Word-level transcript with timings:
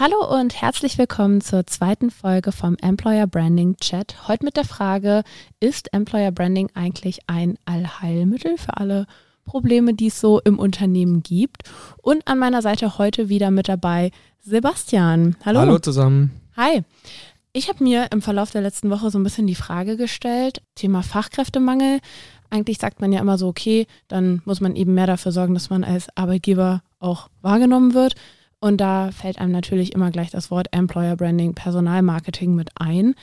Hallo 0.00 0.34
und 0.34 0.62
herzlich 0.62 0.96
willkommen 0.96 1.42
zur 1.42 1.66
zweiten 1.66 2.10
Folge 2.10 2.52
vom 2.52 2.74
Employer 2.80 3.26
Branding 3.26 3.76
Chat. 3.76 4.28
Heute 4.28 4.46
mit 4.46 4.56
der 4.56 4.64
Frage, 4.64 5.24
ist 5.60 5.92
Employer 5.92 6.32
Branding 6.32 6.70
eigentlich 6.72 7.18
ein 7.26 7.58
Allheilmittel 7.66 8.56
für 8.56 8.78
alle 8.78 9.06
Probleme, 9.44 9.92
die 9.92 10.06
es 10.06 10.18
so 10.18 10.40
im 10.40 10.58
Unternehmen 10.58 11.22
gibt? 11.22 11.64
Und 12.00 12.26
an 12.26 12.38
meiner 12.38 12.62
Seite 12.62 12.96
heute 12.96 13.28
wieder 13.28 13.50
mit 13.50 13.68
dabei 13.68 14.10
Sebastian. 14.40 15.36
Hallo. 15.44 15.60
Hallo 15.60 15.78
zusammen. 15.78 16.30
Hi. 16.56 16.80
Ich 17.52 17.68
habe 17.68 17.84
mir 17.84 18.06
im 18.10 18.22
Verlauf 18.22 18.52
der 18.52 18.62
letzten 18.62 18.88
Woche 18.88 19.10
so 19.10 19.18
ein 19.18 19.22
bisschen 19.22 19.48
die 19.48 19.54
Frage 19.54 19.98
gestellt, 19.98 20.62
Thema 20.76 21.02
Fachkräftemangel. 21.02 22.00
Eigentlich 22.48 22.78
sagt 22.78 23.02
man 23.02 23.12
ja 23.12 23.20
immer 23.20 23.36
so, 23.36 23.48
okay, 23.48 23.86
dann 24.08 24.40
muss 24.46 24.62
man 24.62 24.76
eben 24.76 24.94
mehr 24.94 25.06
dafür 25.06 25.32
sorgen, 25.32 25.52
dass 25.52 25.68
man 25.68 25.84
als 25.84 26.08
Arbeitgeber 26.16 26.80
auch 27.00 27.28
wahrgenommen 27.42 27.92
wird. 27.92 28.14
Und 28.60 28.80
da 28.80 29.10
fällt 29.10 29.38
einem 29.38 29.52
natürlich 29.52 29.94
immer 29.94 30.10
gleich 30.10 30.30
das 30.30 30.50
Wort 30.50 30.68
Employer 30.72 31.16
Branding, 31.16 31.54
Personalmarketing 31.54 32.54
mit 32.54 32.70
ein. 32.76 33.14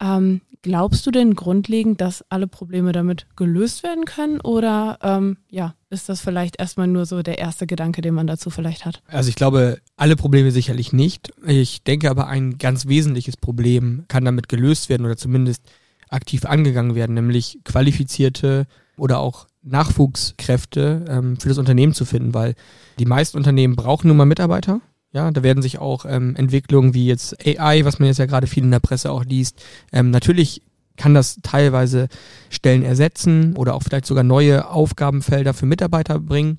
Ähm, 0.00 0.40
glaubst 0.62 1.06
du 1.06 1.10
denn 1.10 1.34
grundlegend, 1.34 2.00
dass 2.00 2.24
alle 2.30 2.46
Probleme 2.46 2.92
damit 2.92 3.26
gelöst 3.36 3.82
werden 3.82 4.04
können? 4.04 4.40
Oder 4.40 4.98
ähm, 5.02 5.36
ja, 5.50 5.74
ist 5.90 6.08
das 6.08 6.20
vielleicht 6.20 6.58
erstmal 6.58 6.86
nur 6.86 7.06
so 7.06 7.22
der 7.22 7.38
erste 7.38 7.66
Gedanke, 7.66 8.02
den 8.02 8.14
man 8.14 8.26
dazu 8.26 8.50
vielleicht 8.50 8.84
hat? 8.84 9.02
Also 9.08 9.28
ich 9.28 9.36
glaube, 9.36 9.78
alle 9.96 10.16
Probleme 10.16 10.50
sicherlich 10.50 10.92
nicht. 10.92 11.32
Ich 11.46 11.82
denke 11.82 12.10
aber, 12.10 12.28
ein 12.28 12.58
ganz 12.58 12.86
wesentliches 12.86 13.36
Problem 13.36 14.04
kann 14.08 14.24
damit 14.24 14.48
gelöst 14.48 14.88
werden 14.88 15.06
oder 15.06 15.16
zumindest 15.16 15.62
aktiv 16.08 16.44
angegangen 16.44 16.94
werden, 16.94 17.14
nämlich 17.14 17.58
qualifizierte 17.64 18.66
oder 18.96 19.18
auch 19.18 19.46
Nachwuchskräfte 19.64 21.04
ähm, 21.08 21.36
für 21.38 21.48
das 21.48 21.58
Unternehmen 21.58 21.94
zu 21.94 22.04
finden, 22.04 22.34
weil 22.34 22.54
die 22.98 23.06
meisten 23.06 23.36
Unternehmen 23.36 23.76
brauchen 23.76 24.08
nun 24.08 24.16
mal 24.16 24.26
Mitarbeiter. 24.26 24.80
Ja, 25.12 25.30
da 25.30 25.42
werden 25.42 25.62
sich 25.62 25.78
auch 25.78 26.04
ähm, 26.08 26.34
Entwicklungen 26.36 26.92
wie 26.92 27.06
jetzt 27.06 27.36
AI, 27.46 27.84
was 27.84 27.98
man 27.98 28.08
jetzt 28.08 28.18
ja 28.18 28.26
gerade 28.26 28.46
viel 28.46 28.64
in 28.64 28.70
der 28.70 28.80
Presse 28.80 29.10
auch 29.10 29.24
liest, 29.24 29.64
ähm, 29.92 30.10
natürlich 30.10 30.62
kann 30.96 31.14
das 31.14 31.38
teilweise 31.42 32.08
Stellen 32.50 32.82
ersetzen 32.82 33.56
oder 33.56 33.74
auch 33.74 33.82
vielleicht 33.82 34.06
sogar 34.06 34.24
neue 34.24 34.68
Aufgabenfelder 34.68 35.54
für 35.54 35.66
Mitarbeiter 35.66 36.18
bringen. 36.20 36.58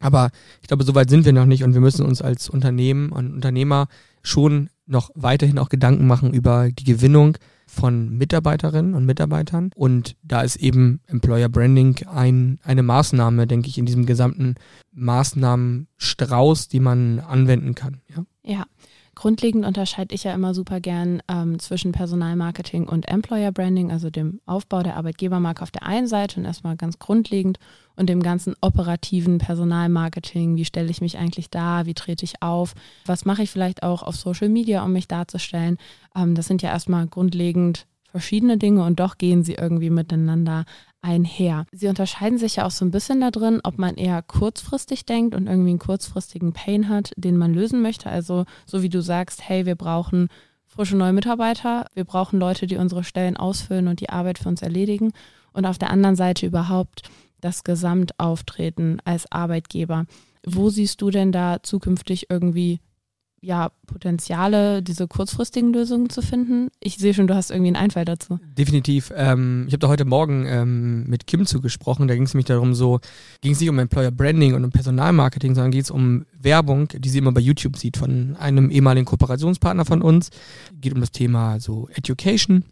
Aber 0.00 0.30
ich 0.62 0.68
glaube, 0.68 0.84
soweit 0.84 1.10
sind 1.10 1.24
wir 1.24 1.32
noch 1.32 1.44
nicht 1.44 1.62
und 1.62 1.74
wir 1.74 1.80
müssen 1.80 2.04
uns 2.04 2.22
als 2.22 2.48
Unternehmen 2.48 3.10
und 3.10 3.32
Unternehmer 3.32 3.88
schon 4.22 4.70
noch 4.86 5.10
weiterhin 5.14 5.58
auch 5.58 5.68
Gedanken 5.68 6.06
machen 6.06 6.32
über 6.32 6.70
die 6.70 6.84
Gewinnung 6.84 7.36
von 7.70 8.10
Mitarbeiterinnen 8.18 8.94
und 8.94 9.06
Mitarbeitern. 9.06 9.70
Und 9.74 10.16
da 10.22 10.42
ist 10.42 10.56
eben 10.56 11.00
Employer 11.06 11.48
Branding 11.48 11.96
ein, 12.06 12.58
eine 12.64 12.82
Maßnahme, 12.82 13.46
denke 13.46 13.68
ich, 13.68 13.78
in 13.78 13.86
diesem 13.86 14.06
gesamten 14.06 14.56
Maßnahmenstrauß, 14.92 16.68
die 16.68 16.80
man 16.80 17.20
anwenden 17.20 17.74
kann. 17.74 18.00
Ja. 18.08 18.24
ja. 18.44 18.64
Grundlegend 19.20 19.66
unterscheide 19.66 20.14
ich 20.14 20.24
ja 20.24 20.32
immer 20.32 20.54
super 20.54 20.80
gern 20.80 21.22
ähm, 21.28 21.58
zwischen 21.58 21.92
Personalmarketing 21.92 22.88
und 22.88 23.06
Employer 23.06 23.52
Branding, 23.52 23.90
also 23.90 24.08
dem 24.08 24.40
Aufbau 24.46 24.82
der 24.82 24.96
Arbeitgebermarke 24.96 25.60
auf 25.60 25.70
der 25.70 25.82
einen 25.82 26.06
Seite 26.06 26.40
und 26.40 26.46
erstmal 26.46 26.74
ganz 26.74 26.98
grundlegend 26.98 27.58
und 27.96 28.08
dem 28.08 28.22
ganzen 28.22 28.54
operativen 28.62 29.36
Personalmarketing. 29.36 30.56
Wie 30.56 30.64
stelle 30.64 30.88
ich 30.88 31.02
mich 31.02 31.18
eigentlich 31.18 31.50
da? 31.50 31.84
Wie 31.84 31.92
trete 31.92 32.24
ich 32.24 32.40
auf? 32.40 32.72
Was 33.04 33.26
mache 33.26 33.42
ich 33.42 33.50
vielleicht 33.50 33.82
auch 33.82 34.02
auf 34.02 34.16
Social 34.16 34.48
Media, 34.48 34.82
um 34.82 34.94
mich 34.94 35.06
darzustellen? 35.06 35.76
Ähm, 36.16 36.34
das 36.34 36.46
sind 36.46 36.62
ja 36.62 36.70
erstmal 36.70 37.06
grundlegend 37.06 37.86
verschiedene 38.10 38.56
Dinge 38.56 38.84
und 38.84 39.00
doch 39.00 39.18
gehen 39.18 39.44
sie 39.44 39.54
irgendwie 39.54 39.90
miteinander 39.90 40.64
einher. 41.02 41.66
Sie 41.72 41.88
unterscheiden 41.88 42.38
sich 42.38 42.56
ja 42.56 42.66
auch 42.66 42.70
so 42.70 42.84
ein 42.84 42.90
bisschen 42.90 43.20
da 43.20 43.30
drin, 43.30 43.60
ob 43.64 43.78
man 43.78 43.96
eher 43.96 44.22
kurzfristig 44.22 45.06
denkt 45.06 45.34
und 45.34 45.46
irgendwie 45.46 45.70
einen 45.70 45.78
kurzfristigen 45.78 46.52
Pain 46.52 46.88
hat, 46.88 47.12
den 47.16 47.36
man 47.36 47.54
lösen 47.54 47.82
möchte. 47.82 48.10
Also 48.10 48.44
so 48.66 48.82
wie 48.82 48.88
du 48.88 49.00
sagst, 49.00 49.48
hey, 49.48 49.66
wir 49.66 49.76
brauchen 49.76 50.28
frische 50.66 50.96
neue 50.96 51.12
Mitarbeiter, 51.12 51.86
wir 51.94 52.04
brauchen 52.04 52.38
Leute, 52.38 52.66
die 52.66 52.76
unsere 52.76 53.04
Stellen 53.04 53.36
ausfüllen 53.36 53.88
und 53.88 54.00
die 54.00 54.10
Arbeit 54.10 54.38
für 54.38 54.48
uns 54.48 54.62
erledigen. 54.62 55.12
Und 55.52 55.66
auf 55.66 55.78
der 55.78 55.90
anderen 55.90 56.16
Seite 56.16 56.46
überhaupt 56.46 57.02
das 57.40 57.64
Gesamtauftreten 57.64 59.00
als 59.04 59.30
Arbeitgeber. 59.32 60.06
Wo 60.46 60.70
siehst 60.70 61.02
du 61.02 61.10
denn 61.10 61.32
da 61.32 61.62
zukünftig 61.62 62.30
irgendwie 62.30 62.80
ja, 63.42 63.70
Potenziale, 63.86 64.82
diese 64.82 65.08
kurzfristigen 65.08 65.72
Lösungen 65.72 66.10
zu 66.10 66.20
finden? 66.20 66.68
Ich 66.78 66.98
sehe 66.98 67.14
schon, 67.14 67.26
du 67.26 67.34
hast 67.34 67.50
irgendwie 67.50 67.68
einen 67.68 67.76
Einfall 67.76 68.04
dazu. 68.04 68.38
Definitiv. 68.56 69.12
Ähm, 69.16 69.64
ich 69.66 69.72
habe 69.72 69.80
da 69.80 69.88
heute 69.88 70.04
Morgen 70.04 70.44
ähm, 70.46 71.08
mit 71.08 71.26
Kim 71.26 71.46
zugesprochen. 71.46 72.06
Da 72.06 72.14
ging 72.14 72.24
es 72.24 72.34
nämlich 72.34 72.46
darum, 72.46 72.74
so 72.74 73.00
ging 73.40 73.52
es 73.52 73.60
nicht 73.60 73.70
um 73.70 73.78
Employer 73.78 74.10
Branding 74.10 74.54
und 74.54 74.64
um 74.64 74.70
Personalmarketing, 74.70 75.54
sondern 75.54 75.70
geht 75.70 75.84
es 75.84 75.90
um 75.90 76.26
Werbung, 76.38 76.88
die 76.88 77.08
sie 77.08 77.18
immer 77.18 77.32
bei 77.32 77.40
YouTube 77.40 77.78
sieht 77.78 77.96
von 77.96 78.36
einem 78.36 78.70
ehemaligen 78.70 79.06
Kooperationspartner 79.06 79.86
von 79.86 80.02
uns. 80.02 80.30
Geht 80.78 80.92
um 80.92 81.00
das 81.00 81.12
Thema 81.12 81.60
so 81.60 81.88
Education. 81.94 82.64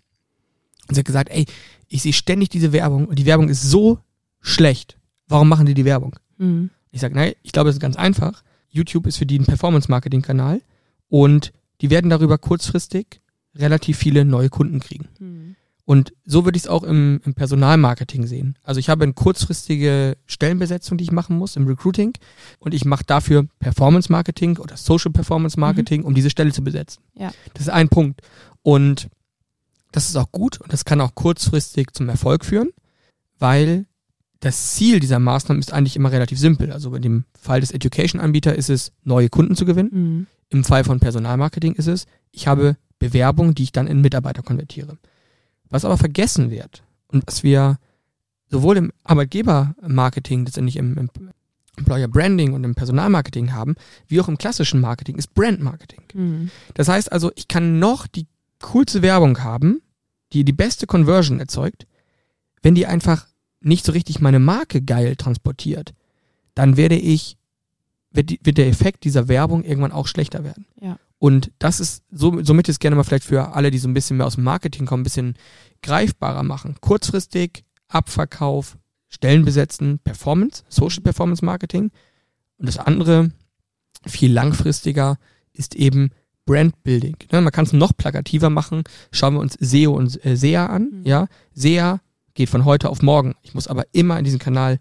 Und 0.87 0.95
sie 0.95 1.01
hat 1.01 1.07
gesagt, 1.07 1.31
ey, 1.31 1.47
ich 1.89 2.03
sehe 2.03 2.13
ständig 2.13 2.51
diese 2.51 2.73
Werbung 2.73 3.07
und 3.07 3.19
die 3.19 3.27
Werbung 3.27 3.49
ist 3.49 3.63
so 3.63 3.99
schlecht. 4.41 4.99
Warum 5.29 5.49
machen 5.49 5.67
die 5.67 5.75
die 5.75 5.85
Werbung? 5.85 6.17
Mhm. 6.37 6.71
Ich 6.91 7.01
sage, 7.01 7.15
nein, 7.15 7.33
ich 7.43 7.53
glaube, 7.53 7.71
es 7.71 7.77
ist 7.77 7.81
ganz 7.81 7.97
einfach 7.97 8.43
YouTube 8.69 9.07
ist 9.07 9.19
für 9.19 9.27
die 9.27 9.39
ein 9.39 9.47
Performance-Marketing-Kanal 9.47 10.63
und 11.09 11.53
die 11.81 11.91
werden 11.91 12.11
darüber 12.11 12.39
kurzfristig 12.39 13.21
relativ 13.55 13.99
viele 13.99 14.25
neue 14.25 14.51
Kunden 14.51 14.81
kriegen. 14.81 15.09
Mhm. 15.19 15.57
Und 15.85 16.13
so 16.27 16.45
würde 16.45 16.59
ich 16.59 16.65
es 16.65 16.69
auch 16.69 16.83
im, 16.83 17.23
im 17.25 17.33
Personalmarketing 17.33 18.27
sehen. 18.27 18.59
Also 18.63 18.79
ich 18.79 18.91
habe 18.91 19.05
eine 19.05 19.15
kurzfristige 19.15 20.19
Stellenbesetzung, 20.27 20.99
die 20.99 21.05
ich 21.05 21.13
machen 21.13 21.39
muss 21.39 21.57
im 21.57 21.67
Recruiting 21.67 22.13
und 22.59 22.75
ich 22.75 22.85
mache 22.85 23.05
dafür 23.07 23.47
Performance 23.59 24.13
Marketing 24.13 24.59
oder 24.59 24.77
Social 24.77 25.11
Performance 25.11 25.59
Marketing, 25.59 26.03
mhm. 26.03 26.09
um 26.09 26.15
diese 26.15 26.29
Stelle 26.29 26.53
zu 26.53 26.63
besetzen. 26.63 27.03
Ja. 27.15 27.33
Das 27.55 27.63
ist 27.63 27.71
ein 27.71 27.89
Punkt. 27.89 28.21
Und 28.63 29.09
das 29.91 30.11
ist 30.11 30.17
auch 30.17 30.31
gut 30.31 30.61
und 30.61 30.75
das 30.75 30.85
kann 30.85 31.01
auch 31.01 31.15
kurzfristig 31.15 31.95
zum 31.95 32.11
Erfolg 32.11 32.45
führen, 32.45 32.69
weil 33.39 33.87
das 34.41 34.75
Ziel 34.75 35.01
dieser 35.01 35.19
Maßnahmen 35.19 35.61
ist 35.61 35.73
eigentlich 35.73 35.97
immer 35.97 36.13
relativ 36.13 36.39
simpel. 36.39 36.73
Also 36.73 36.95
in 36.95 37.03
dem 37.03 37.25
Fall 37.39 37.61
des 37.61 37.73
Education-Anbieters 37.73 38.57
ist 38.57 38.71
es, 38.71 38.93
neue 39.05 39.29
Kunden 39.29 39.57
zu 39.57 39.65
gewinnen. 39.65 39.91
Mhm. 39.93 40.27
Im 40.51 40.65
Fall 40.65 40.85
von 40.85 41.01
Personalmarketing 41.01 41.75
ist 41.75 41.89
es, 41.89 42.07
ich 42.31 42.47
habe 42.47 42.77
Bewerbung, 42.99 43.55
die 43.55 43.65
ich 43.65 43.73
dann 43.73 43.87
in 43.87 44.01
Mitarbeiter 44.01 44.43
konvertiere. 44.43 44.97
Was 45.69 45.85
aber 45.85 45.99
vergessen 45.99 46.51
wird 46.51 46.83
und 47.09 47.27
was 47.27 47.43
wir 47.43 47.79
sowohl 48.49 48.77
im 48.77 48.93
Arbeitgebermarketing, 49.05 50.47
letztendlich 50.47 50.77
im, 50.77 50.97
im 50.97 51.11
Employer 51.77 52.09
Branding 52.09 52.55
und 52.55 52.65
im 52.65 52.75
Personalmarketing 52.75 53.53
haben, 53.53 53.75
wie 54.07 54.21
auch 54.21 54.29
im 54.29 54.39
klassischen 54.39 54.81
Marketing, 54.81 55.17
ist 55.17 55.35
Brandmarketing. 55.35 56.03
Mhm. 56.15 56.51
Das 56.75 56.89
heißt 56.89 57.13
also, 57.13 57.31
ich 57.35 57.49
kann 57.49 57.79
noch 57.79 58.07
die 58.07 58.27
coolste 58.63 59.03
Werbung 59.03 59.43
haben, 59.43 59.83
die 60.33 60.45
die 60.45 60.53
beste 60.53 60.87
Conversion 60.87 61.41
erzeugt, 61.41 61.87
wenn 62.63 62.75
die 62.75 62.87
einfach 62.87 63.27
nicht 63.61 63.85
so 63.85 63.93
richtig 63.93 64.21
meine 64.21 64.39
Marke 64.39 64.83
geil 64.83 65.17
transportiert, 65.17 65.95
dann 66.55 66.77
werde 66.77 66.97
ich, 66.97 67.37
wird, 68.11 68.31
die, 68.31 68.41
wird 68.43 68.59
der 68.59 68.69
Effekt 68.69 69.05
dieser 69.05 69.29
Werbung 69.29 69.65
irgendwann 69.65 69.93
auch 69.93 70.07
schlechter 70.07 70.45
werden. 70.45 70.67
Ja. 70.81 70.99
Und 71.19 71.51
das 71.59 71.81
ist, 71.81 72.05
so, 72.11 72.43
somit 72.45 72.69
ist 72.69 72.79
gerne 72.79 72.97
mal 72.97 73.03
vielleicht 73.03 73.25
für 73.25 73.55
alle, 73.55 73.71
die 73.71 73.79
so 73.79 73.89
ein 73.89 73.95
bisschen 73.95 74.17
mehr 74.17 74.27
aus 74.27 74.37
dem 74.37 74.45
Marketing 74.45 74.87
kommen, 74.87 75.01
ein 75.01 75.05
bisschen 75.05 75.35
greifbarer 75.83 76.45
machen. 76.45 76.77
Kurzfristig, 76.81 77.65
Abverkauf, 77.89 78.79
Stellen 79.09 79.45
besetzen, 79.45 79.99
Performance, 80.05 80.63
Social 80.69 81.03
Performance 81.03 81.45
Marketing. 81.45 81.91
Und 82.59 82.67
das 82.67 82.79
andere, 82.79 83.33
viel 84.07 84.33
langfristiger, 84.33 85.19
ist 85.53 85.75
eben 85.75 86.11
Brandbuilding. 86.45 87.17
Ne, 87.33 87.41
man 87.41 87.53
kann 87.53 87.65
es 87.65 87.73
noch 87.73 87.97
plakativer 87.97 88.49
machen. 88.49 88.85
Schauen 89.11 89.35
wir 89.35 89.41
uns 89.41 89.55
SEO 89.61 89.93
und 89.93 90.25
äh, 90.25 90.37
SEA 90.37 90.67
an. 90.67 91.01
Mhm. 91.01 91.05
Ja, 91.05 91.27
SEA 91.53 92.01
geht 92.39 92.49
von 92.49 92.65
heute 92.65 92.89
auf 92.89 93.03
morgen. 93.03 93.35
Ich 93.43 93.53
muss 93.55 93.67
aber 93.67 93.85
immer 93.93 94.17
in 94.17 94.25
diesen 94.25 94.39
Kanal 94.39 94.79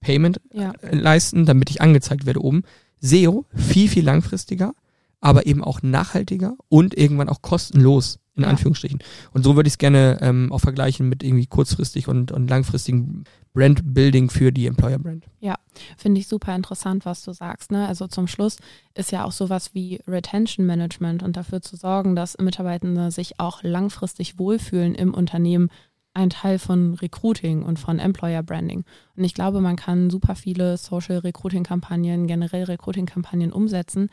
Payment 0.00 0.40
ja. 0.52 0.72
Äh, 0.80 0.96
leisten, 0.96 1.44
damit 1.44 1.68
ich 1.68 1.82
angezeigt 1.82 2.24
werde 2.24 2.42
oben. 2.42 2.62
SEO 3.00 3.44
viel, 3.54 3.88
viel 3.88 4.04
langfristiger, 4.04 4.72
aber 5.20 5.46
eben 5.46 5.62
auch 5.62 5.82
nachhaltiger 5.82 6.56
und 6.68 6.96
irgendwann 6.96 7.28
auch 7.28 7.42
kostenlos, 7.42 8.18
in 8.34 8.44
ja. 8.44 8.48
Anführungsstrichen. 8.48 9.00
Und 9.32 9.42
so 9.42 9.56
würde 9.56 9.66
ich 9.66 9.74
es 9.74 9.78
gerne 9.78 10.18
ähm, 10.22 10.50
auch 10.50 10.60
vergleichen 10.60 11.06
mit 11.06 11.22
irgendwie 11.22 11.46
kurzfristig 11.46 12.08
und, 12.08 12.32
und 12.32 12.48
langfristigen 12.48 13.24
Brand-Building 13.52 14.30
für 14.30 14.50
die 14.50 14.66
Employer-Brand. 14.66 15.26
Ja, 15.40 15.56
finde 15.98 16.20
ich 16.20 16.28
super 16.28 16.56
interessant, 16.56 17.04
was 17.04 17.22
du 17.22 17.34
sagst. 17.34 17.72
Ne? 17.72 17.86
Also 17.86 18.06
zum 18.06 18.26
Schluss 18.26 18.56
ist 18.94 19.12
ja 19.12 19.24
auch 19.24 19.32
sowas 19.32 19.74
wie 19.74 20.00
Retention 20.08 20.64
Management 20.64 21.22
und 21.22 21.36
dafür 21.36 21.60
zu 21.60 21.76
sorgen, 21.76 22.16
dass 22.16 22.38
Mitarbeitende 22.38 23.10
sich 23.10 23.38
auch 23.38 23.62
langfristig 23.62 24.38
wohlfühlen 24.38 24.94
im 24.94 25.12
Unternehmen, 25.12 25.68
ein 26.16 26.30
Teil 26.30 26.58
von 26.58 26.94
Recruiting 26.94 27.62
und 27.62 27.78
von 27.78 27.98
Employer 27.98 28.42
Branding. 28.42 28.84
Und 29.16 29.24
ich 29.24 29.34
glaube, 29.34 29.60
man 29.60 29.76
kann 29.76 30.10
super 30.10 30.34
viele 30.34 30.78
Social 30.78 31.18
Recruiting 31.18 31.62
Kampagnen, 31.62 32.26
generell 32.26 32.64
Recruiting 32.64 33.06
Kampagnen 33.06 33.52
umsetzen. 33.52 34.08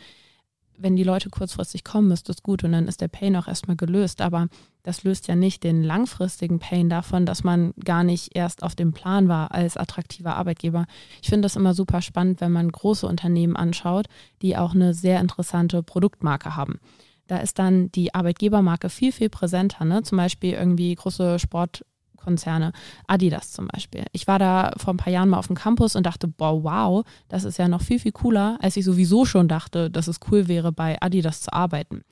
wenn 0.75 0.95
die 0.95 1.03
Leute 1.03 1.29
kurzfristig 1.29 1.83
kommen, 1.83 2.11
ist 2.11 2.27
das 2.29 2.41
gut 2.41 2.63
und 2.63 2.71
dann 2.71 2.87
ist 2.87 2.99
der 2.99 3.07
Pain 3.07 3.35
auch 3.35 3.47
erstmal 3.47 3.77
gelöst. 3.77 4.21
Aber 4.21 4.47
das 4.81 5.03
löst 5.03 5.27
ja 5.27 5.35
nicht 5.35 5.63
den 5.63 5.83
langfristigen 5.83 6.59
Pain 6.59 6.89
davon, 6.89 7.25
dass 7.25 7.43
man 7.43 7.73
gar 7.85 8.03
nicht 8.03 8.35
erst 8.35 8.63
auf 8.63 8.75
dem 8.75 8.91
Plan 8.91 9.27
war 9.27 9.51
als 9.51 9.77
attraktiver 9.77 10.35
Arbeitgeber. 10.35 10.85
Ich 11.21 11.29
finde 11.29 11.45
das 11.45 11.55
immer 11.55 11.73
super 11.75 12.01
spannend, 12.01 12.41
wenn 12.41 12.51
man 12.51 12.71
große 12.71 13.07
Unternehmen 13.07 13.55
anschaut, 13.55 14.07
die 14.41 14.57
auch 14.57 14.73
eine 14.73 14.93
sehr 14.93 15.21
interessante 15.21 15.83
Produktmarke 15.83 16.55
haben. 16.55 16.79
Da 17.27 17.37
ist 17.37 17.59
dann 17.59 17.91
die 17.91 18.13
Arbeitgebermarke 18.13 18.89
viel, 18.89 19.11
viel 19.11 19.29
präsenter. 19.29 19.85
Ne? 19.85 20.03
Zum 20.03 20.17
Beispiel 20.17 20.53
irgendwie 20.53 20.93
große 20.93 21.39
Sport, 21.39 21.85
Konzerne, 22.23 22.71
Adidas 23.07 23.51
zum 23.51 23.67
Beispiel. 23.67 24.05
Ich 24.11 24.27
war 24.27 24.39
da 24.39 24.73
vor 24.77 24.93
ein 24.93 24.97
paar 24.97 25.11
Jahren 25.11 25.29
mal 25.29 25.37
auf 25.37 25.47
dem 25.47 25.55
Campus 25.55 25.95
und 25.95 26.05
dachte, 26.05 26.27
boah, 26.27 26.63
wow, 26.63 27.05
das 27.27 27.43
ist 27.43 27.57
ja 27.57 27.67
noch 27.67 27.81
viel, 27.81 27.99
viel 27.99 28.11
cooler, 28.11 28.57
als 28.61 28.77
ich 28.77 28.85
sowieso 28.85 29.25
schon 29.25 29.47
dachte, 29.47 29.89
dass 29.89 30.07
es 30.07 30.19
cool 30.31 30.47
wäre, 30.47 30.71
bei 30.71 30.97
Adidas 31.01 31.41
zu 31.41 31.53
arbeiten. 31.53 32.03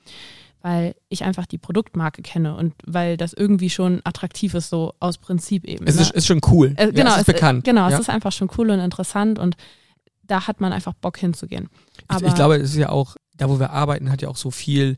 Weil 0.60 0.94
ich 1.08 1.24
einfach 1.24 1.46
die 1.46 1.58
Produktmarke 1.58 2.22
kenne 2.22 2.54
und 2.54 2.74
weil 2.86 3.16
das 3.16 3.32
irgendwie 3.32 3.70
schon 3.70 4.00
attraktiv 4.04 4.54
ist, 4.54 4.70
so 4.70 4.94
aus 5.00 5.18
Prinzip 5.18 5.64
eben. 5.64 5.86
Es 5.86 5.96
ne? 5.96 6.02
ist, 6.02 6.12
ist 6.12 6.26
schon 6.26 6.40
cool. 6.48 6.74
Äh, 6.76 6.92
genau, 6.92 7.10
ja, 7.10 7.16
es 7.16 7.22
ist 7.22 7.28
es, 7.28 7.34
bekannt. 7.34 7.64
Genau, 7.64 7.88
ja. 7.88 7.94
es 7.94 8.00
ist 8.00 8.10
einfach 8.10 8.30
schon 8.30 8.48
cool 8.56 8.70
und 8.70 8.78
interessant 8.78 9.40
und 9.40 9.56
da 10.22 10.46
hat 10.46 10.60
man 10.60 10.72
einfach 10.72 10.92
Bock 10.94 11.18
hinzugehen. 11.18 11.68
ich, 12.10 12.22
ich 12.22 12.34
glaube, 12.34 12.56
es 12.56 12.70
ist 12.70 12.76
ja 12.76 12.90
auch, 12.90 13.16
da 13.36 13.48
wo 13.48 13.58
wir 13.58 13.70
arbeiten, 13.70 14.10
hat 14.10 14.22
ja 14.22 14.28
auch 14.28 14.36
so 14.36 14.52
viel 14.52 14.96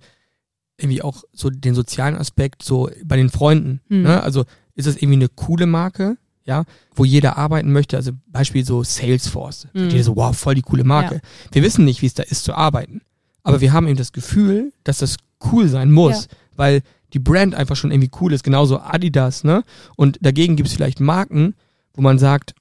irgendwie 0.76 1.02
auch 1.02 1.22
so 1.32 1.50
den 1.50 1.75
sozialen 1.75 2.16
Aspekt 2.16 2.62
so 2.62 2.90
bei 3.05 3.16
den 3.16 3.31
Freunden. 3.31 3.81
Hm. 3.88 4.02
Ne? 4.02 4.22
Also 4.22 4.44
ist 4.75 4.87
das 4.87 4.97
irgendwie 4.97 5.15
eine 5.17 5.29
coole 5.29 5.67
Marke, 5.67 6.17
ja, 6.44 6.65
wo 6.94 7.05
jeder 7.05 7.38
arbeiten 7.38 7.73
möchte. 7.73 7.97
Also 7.97 8.12
Beispiel 8.26 8.65
so 8.65 8.82
Salesforce. 8.82 9.69
Mhm. 9.73 9.88
Jeder 9.91 10.05
so, 10.05 10.17
wow, 10.17 10.37
voll 10.37 10.55
die 10.55 10.62
coole 10.62 10.85
Marke. 10.85 11.21
Wir 11.53 11.62
wissen 11.62 11.85
nicht, 11.85 12.03
wie 12.03 12.06
es 12.06 12.15
da 12.15 12.23
ist 12.23 12.44
zu 12.44 12.55
arbeiten. 12.55 13.00
Aber 13.43 13.61
wir 13.61 13.73
haben 13.73 13.87
eben 13.88 13.97
das 13.99 14.12
Gefühl, 14.12 14.73
dass 14.85 14.99
das 14.99 15.17
cool 15.53 15.69
sein 15.69 15.91
muss, 15.93 16.25
Ja. 16.25 16.37
weil 16.56 16.82
die 17.12 17.19
Brand 17.19 17.55
einfach 17.55 17.76
schon 17.76 17.91
irgendwie 17.93 18.11
cool 18.21 18.32
ist. 18.32 18.43
Genauso 18.43 18.81
Adidas, 18.81 19.44
ne? 19.44 19.62
Und 19.97 20.19
dagegen 20.23 20.56
gibt 20.56 20.69
es 20.69 20.75
vielleicht 20.75 20.99
Marken, 21.00 21.55
wo 21.93 22.03
man 22.03 22.19
sagt, 22.19 22.55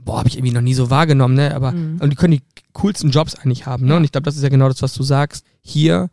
boah, 0.00 0.18
habe 0.18 0.28
ich 0.28 0.36
irgendwie 0.36 0.52
noch 0.54 0.60
nie 0.60 0.74
so 0.74 0.90
wahrgenommen, 0.90 1.34
ne? 1.34 1.54
Aber 1.54 1.72
Mhm. 1.72 1.98
und 2.00 2.10
die 2.10 2.16
können 2.16 2.32
die 2.34 2.42
coolsten 2.74 3.10
Jobs 3.10 3.34
eigentlich 3.34 3.66
haben, 3.66 3.84
ne? 3.86 3.92
Ja. 3.92 3.96
Und 3.96 4.04
ich 4.04 4.12
glaube, 4.12 4.24
das 4.26 4.36
ist 4.36 4.42
ja 4.42 4.48
genau 4.48 4.68
das, 4.68 4.82
was 4.82 4.92
du 4.94 5.02
sagst. 5.02 5.44
Hier 5.62 6.10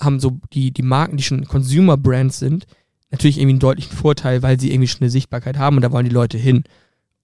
haben 0.00 0.20
so 0.20 0.38
die, 0.52 0.70
die 0.72 0.82
Marken, 0.82 1.16
die 1.16 1.22
schon 1.22 1.44
Consumer 1.46 1.96
Brands 1.96 2.38
sind, 2.38 2.66
natürlich 3.10 3.38
irgendwie 3.38 3.54
einen 3.54 3.60
deutlichen 3.60 3.96
Vorteil, 3.96 4.42
weil 4.42 4.60
sie 4.60 4.70
irgendwie 4.70 4.88
schon 4.88 5.02
eine 5.02 5.10
Sichtbarkeit 5.10 5.58
haben 5.58 5.76
und 5.76 5.82
da 5.82 5.92
wollen 5.92 6.04
die 6.04 6.14
Leute 6.14 6.38
hin. 6.38 6.64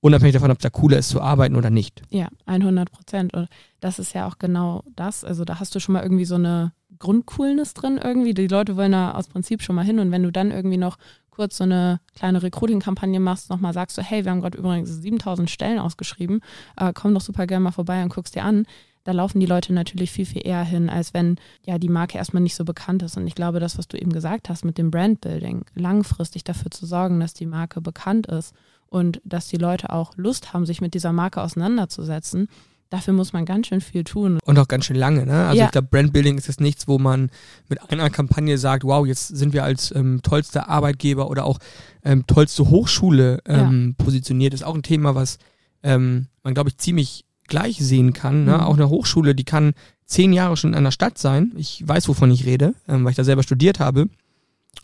Unabhängig 0.00 0.34
davon, 0.34 0.50
ob 0.50 0.58
da 0.58 0.68
cooler 0.68 0.98
ist 0.98 1.08
zu 1.08 1.22
arbeiten 1.22 1.56
oder 1.56 1.70
nicht. 1.70 2.02
Ja, 2.10 2.28
100 2.44 2.90
Prozent. 2.90 3.32
Und 3.32 3.48
das 3.80 3.98
ist 3.98 4.12
ja 4.12 4.26
auch 4.28 4.38
genau 4.38 4.82
das. 4.96 5.24
Also 5.24 5.46
da 5.46 5.60
hast 5.60 5.74
du 5.74 5.80
schon 5.80 5.94
mal 5.94 6.02
irgendwie 6.02 6.26
so 6.26 6.34
eine 6.34 6.72
Grundcoolness 6.98 7.72
drin 7.72 7.98
irgendwie. 8.02 8.34
Die 8.34 8.46
Leute 8.46 8.76
wollen 8.76 8.92
da 8.92 9.12
aus 9.12 9.28
Prinzip 9.28 9.62
schon 9.62 9.74
mal 9.74 9.84
hin. 9.84 9.98
Und 9.98 10.10
wenn 10.10 10.22
du 10.22 10.30
dann 10.30 10.50
irgendwie 10.50 10.76
noch 10.76 10.98
kurz 11.30 11.56
so 11.56 11.64
eine 11.64 12.00
kleine 12.14 12.42
Recruiting-Kampagne 12.42 13.18
machst, 13.18 13.50
nochmal 13.50 13.72
sagst 13.72 13.96
du, 13.96 14.02
hey, 14.02 14.24
wir 14.24 14.30
haben 14.30 14.42
gerade 14.42 14.58
übrigens 14.58 14.90
7000 14.90 15.50
Stellen 15.50 15.78
ausgeschrieben, 15.78 16.40
äh, 16.76 16.92
komm 16.94 17.14
doch 17.14 17.20
super 17.20 17.46
gerne 17.46 17.64
mal 17.64 17.72
vorbei 17.72 18.02
und 18.02 18.12
guckst 18.12 18.34
dir 18.34 18.44
an. 18.44 18.66
Da 19.04 19.12
laufen 19.12 19.38
die 19.38 19.46
Leute 19.46 19.72
natürlich 19.74 20.10
viel, 20.10 20.24
viel 20.24 20.46
eher 20.46 20.64
hin, 20.64 20.88
als 20.88 21.12
wenn 21.12 21.36
ja 21.64 21.78
die 21.78 21.90
Marke 21.90 22.16
erstmal 22.16 22.42
nicht 22.42 22.54
so 22.56 22.64
bekannt 22.64 23.02
ist. 23.02 23.16
Und 23.18 23.26
ich 23.26 23.34
glaube, 23.34 23.60
das, 23.60 23.76
was 23.76 23.86
du 23.86 23.98
eben 23.98 24.12
gesagt 24.12 24.48
hast 24.48 24.64
mit 24.64 24.78
dem 24.78 24.90
Brandbuilding, 24.90 25.66
langfristig 25.74 26.42
dafür 26.42 26.70
zu 26.70 26.86
sorgen, 26.86 27.20
dass 27.20 27.34
die 27.34 27.46
Marke 27.46 27.82
bekannt 27.82 28.26
ist 28.26 28.54
und 28.88 29.20
dass 29.24 29.48
die 29.48 29.58
Leute 29.58 29.90
auch 29.90 30.12
Lust 30.16 30.54
haben, 30.54 30.64
sich 30.64 30.80
mit 30.80 30.94
dieser 30.94 31.12
Marke 31.12 31.42
auseinanderzusetzen, 31.42 32.48
dafür 32.88 33.12
muss 33.12 33.32
man 33.34 33.44
ganz 33.44 33.66
schön 33.66 33.80
viel 33.82 34.04
tun. 34.04 34.38
Und 34.42 34.58
auch 34.58 34.68
ganz 34.68 34.86
schön 34.86 34.96
lange, 34.96 35.26
ne? 35.26 35.46
Also 35.46 35.58
Ja. 35.58 35.64
ich 35.66 35.72
glaube, 35.72 35.88
Brandbuilding 35.90 36.38
ist 36.38 36.46
jetzt 36.46 36.60
nichts, 36.60 36.88
wo 36.88 36.98
man 36.98 37.30
mit 37.68 37.90
einer 37.90 38.08
Kampagne 38.08 38.56
sagt, 38.56 38.84
wow, 38.84 39.06
jetzt 39.06 39.28
sind 39.28 39.52
wir 39.52 39.64
als 39.64 39.94
ähm, 39.94 40.20
tollster 40.22 40.68
Arbeitgeber 40.70 41.28
oder 41.28 41.44
auch 41.44 41.58
ähm, 42.04 42.26
tollste 42.26 42.70
Hochschule 42.70 43.40
ähm, 43.46 43.96
positioniert. 43.98 44.54
Ist 44.54 44.64
auch 44.64 44.74
ein 44.74 44.82
Thema, 44.82 45.14
was 45.14 45.38
ähm, 45.82 46.28
man, 46.42 46.54
glaube 46.54 46.70
ich, 46.70 46.78
ziemlich 46.78 47.24
gleich 47.46 47.78
sehen 47.78 48.12
kann. 48.12 48.44
Ne? 48.44 48.54
Mhm. 48.54 48.60
Auch 48.60 48.74
eine 48.74 48.88
Hochschule, 48.88 49.34
die 49.34 49.44
kann 49.44 49.72
zehn 50.06 50.32
Jahre 50.32 50.56
schon 50.56 50.70
in 50.70 50.76
einer 50.76 50.92
Stadt 50.92 51.18
sein. 51.18 51.52
Ich 51.56 51.86
weiß, 51.86 52.08
wovon 52.08 52.30
ich 52.30 52.44
rede, 52.46 52.74
ähm, 52.88 53.04
weil 53.04 53.10
ich 53.10 53.16
da 53.16 53.24
selber 53.24 53.42
studiert 53.42 53.80
habe. 53.80 54.08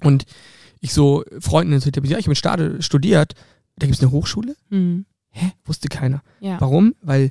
Und 0.02 0.24
ich 0.80 0.92
so 0.92 1.24
Freunden 1.40 1.72
erzählt 1.72 1.96
habe, 1.96 2.06
ja, 2.06 2.18
ich 2.18 2.24
habe 2.24 2.32
in 2.32 2.36
Stade 2.36 2.82
studiert, 2.82 3.34
da 3.76 3.86
gibt 3.86 3.98
es 3.98 4.02
eine 4.02 4.12
Hochschule? 4.12 4.56
Mhm. 4.70 5.04
Hä? 5.30 5.52
Wusste 5.64 5.88
keiner. 5.88 6.22
Ja. 6.40 6.60
Warum? 6.60 6.94
Weil 7.02 7.30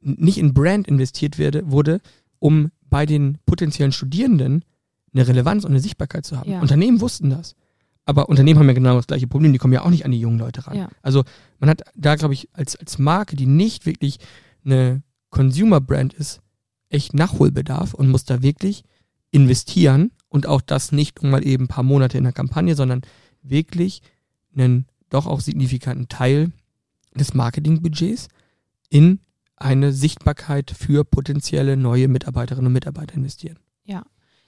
nicht 0.00 0.38
in 0.38 0.54
Brand 0.54 0.86
investiert 0.86 1.38
werde, 1.38 1.70
wurde, 1.70 2.00
um 2.38 2.70
bei 2.88 3.06
den 3.06 3.38
potenziellen 3.46 3.92
Studierenden 3.92 4.64
eine 5.12 5.26
Relevanz 5.26 5.64
und 5.64 5.72
eine 5.72 5.80
Sichtbarkeit 5.80 6.24
zu 6.24 6.38
haben. 6.38 6.50
Ja. 6.50 6.60
Unternehmen 6.60 7.00
wussten 7.00 7.30
das. 7.30 7.56
Aber 8.04 8.28
Unternehmen 8.28 8.60
haben 8.60 8.68
ja 8.68 8.74
genau 8.74 8.94
das 8.94 9.08
gleiche 9.08 9.26
Problem, 9.26 9.52
die 9.52 9.58
kommen 9.58 9.74
ja 9.74 9.82
auch 9.82 9.90
nicht 9.90 10.04
an 10.04 10.12
die 10.12 10.20
jungen 10.20 10.38
Leute 10.38 10.66
ran. 10.66 10.76
Ja. 10.76 10.88
Also 11.02 11.24
man 11.58 11.68
hat 11.68 11.82
da, 11.96 12.14
glaube 12.14 12.34
ich, 12.34 12.48
als, 12.52 12.76
als 12.76 12.98
Marke, 12.98 13.34
die 13.34 13.46
nicht 13.46 13.84
wirklich 13.84 14.18
eine 14.66 15.02
Consumer-Brand 15.30 16.14
ist, 16.14 16.40
echt 16.88 17.14
Nachholbedarf 17.14 17.94
und 17.94 18.10
muss 18.10 18.24
da 18.24 18.42
wirklich 18.42 18.84
investieren 19.30 20.12
und 20.28 20.46
auch 20.46 20.60
das 20.60 20.92
nicht 20.92 21.22
mal 21.22 21.46
eben 21.46 21.64
ein 21.64 21.68
paar 21.68 21.84
Monate 21.84 22.18
in 22.18 22.24
der 22.24 22.32
Kampagne, 22.32 22.74
sondern 22.74 23.02
wirklich 23.42 24.02
einen 24.54 24.86
doch 25.10 25.26
auch 25.26 25.40
signifikanten 25.40 26.08
Teil 26.08 26.52
des 27.14 27.34
Marketingbudgets 27.34 28.28
in 28.88 29.20
eine 29.56 29.92
Sichtbarkeit 29.92 30.70
für 30.70 31.04
potenzielle 31.04 31.76
neue 31.76 32.08
Mitarbeiterinnen 32.08 32.66
und 32.66 32.72
Mitarbeiter 32.72 33.14
investieren. 33.14 33.58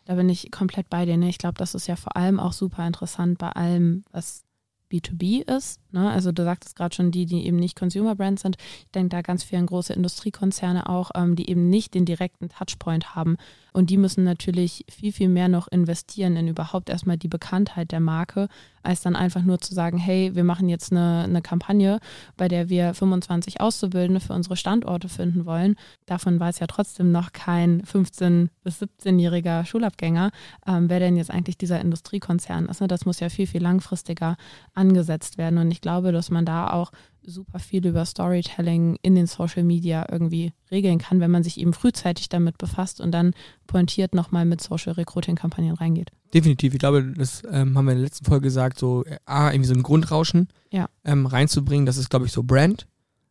Da 0.08 0.14
bin 0.14 0.30
ich 0.30 0.50
komplett 0.50 0.88
bei 0.88 1.04
dir. 1.04 1.18
Ne? 1.18 1.28
Ich 1.28 1.36
glaube, 1.36 1.58
das 1.58 1.74
ist 1.74 1.86
ja 1.86 1.94
vor 1.94 2.16
allem 2.16 2.40
auch 2.40 2.54
super 2.54 2.86
interessant 2.86 3.36
bei 3.36 3.50
allem, 3.50 4.04
was 4.10 4.42
B2B 4.90 5.42
ist. 5.42 5.80
Ne? 5.92 6.10
Also 6.10 6.32
du 6.32 6.44
sagtest 6.44 6.76
gerade 6.76 6.94
schon 6.94 7.10
die, 7.10 7.26
die 7.26 7.46
eben 7.46 7.56
nicht 7.56 7.78
Consumer 7.78 8.14
Brands 8.14 8.42
sind. 8.42 8.56
Ich 8.86 8.92
denke 8.92 9.10
da 9.10 9.22
ganz 9.22 9.44
viel 9.44 9.58
an 9.58 9.66
große 9.66 9.92
Industriekonzerne 9.92 10.88
auch, 10.88 11.10
ähm, 11.14 11.36
die 11.36 11.50
eben 11.50 11.68
nicht 11.68 11.94
den 11.94 12.04
direkten 12.04 12.48
Touchpoint 12.48 13.14
haben. 13.14 13.36
Und 13.72 13.90
die 13.90 13.96
müssen 13.96 14.24
natürlich 14.24 14.84
viel, 14.88 15.12
viel 15.12 15.28
mehr 15.28 15.48
noch 15.48 15.68
investieren 15.68 16.36
in 16.36 16.48
überhaupt 16.48 16.88
erstmal 16.88 17.16
die 17.16 17.28
Bekanntheit 17.28 17.92
der 17.92 18.00
Marke, 18.00 18.48
als 18.82 19.02
dann 19.02 19.16
einfach 19.16 19.42
nur 19.42 19.58
zu 19.58 19.74
sagen, 19.74 19.98
hey, 19.98 20.34
wir 20.34 20.44
machen 20.44 20.68
jetzt 20.68 20.92
eine, 20.92 21.24
eine 21.24 21.42
Kampagne, 21.42 22.00
bei 22.36 22.48
der 22.48 22.68
wir 22.68 22.94
25 22.94 23.60
Auszubildende 23.60 24.20
für 24.20 24.32
unsere 24.32 24.56
Standorte 24.56 25.08
finden 25.08 25.46
wollen. 25.46 25.76
Davon 26.06 26.40
weiß 26.40 26.58
ja 26.60 26.66
trotzdem 26.66 27.12
noch 27.12 27.32
kein 27.32 27.82
15- 27.82 28.48
bis 28.64 28.82
17-jähriger 28.82 29.64
Schulabgänger, 29.64 30.30
ähm, 30.66 30.88
wer 30.88 31.00
denn 31.00 31.16
jetzt 31.16 31.30
eigentlich 31.30 31.58
dieser 31.58 31.80
Industriekonzern 31.80 32.66
ist. 32.66 32.80
Ne? 32.80 32.88
Das 32.88 33.04
muss 33.04 33.20
ja 33.20 33.28
viel, 33.28 33.46
viel 33.46 33.62
langfristiger 33.62 34.36
angesetzt 34.74 35.38
werden. 35.38 35.58
Und 35.58 35.70
ich 35.70 35.80
glaube, 35.80 36.12
dass 36.12 36.30
man 36.30 36.44
da 36.44 36.72
auch 36.72 36.92
super 37.28 37.58
viel 37.58 37.86
über 37.86 38.04
Storytelling 38.04 38.96
in 39.02 39.14
den 39.14 39.26
Social 39.26 39.62
Media 39.62 40.06
irgendwie 40.10 40.52
regeln 40.70 40.98
kann, 40.98 41.20
wenn 41.20 41.30
man 41.30 41.42
sich 41.42 41.58
eben 41.60 41.72
frühzeitig 41.72 42.28
damit 42.28 42.58
befasst 42.58 43.00
und 43.00 43.12
dann 43.12 43.32
pointiert 43.66 44.14
nochmal 44.14 44.44
mit 44.44 44.60
Social 44.60 44.94
Recruiting 44.94 45.36
Kampagnen 45.36 45.74
reingeht. 45.74 46.10
Definitiv. 46.32 46.74
Ich 46.74 46.78
glaube, 46.78 47.02
das 47.16 47.42
ähm, 47.50 47.76
haben 47.76 47.84
wir 47.86 47.92
in 47.92 47.98
der 47.98 48.04
letzten 48.04 48.24
Folge 48.24 48.44
gesagt, 48.44 48.78
so 48.78 49.04
äh, 49.04 49.16
A, 49.24 49.50
irgendwie 49.50 49.68
so 49.68 49.74
ein 49.74 49.82
Grundrauschen 49.82 50.48
Ja. 50.70 50.88
ähm, 51.04 51.26
reinzubringen. 51.26 51.86
Das 51.86 51.96
ist, 51.96 52.10
glaube 52.10 52.26
ich, 52.26 52.32
so 52.32 52.42
Brand. 52.42 52.86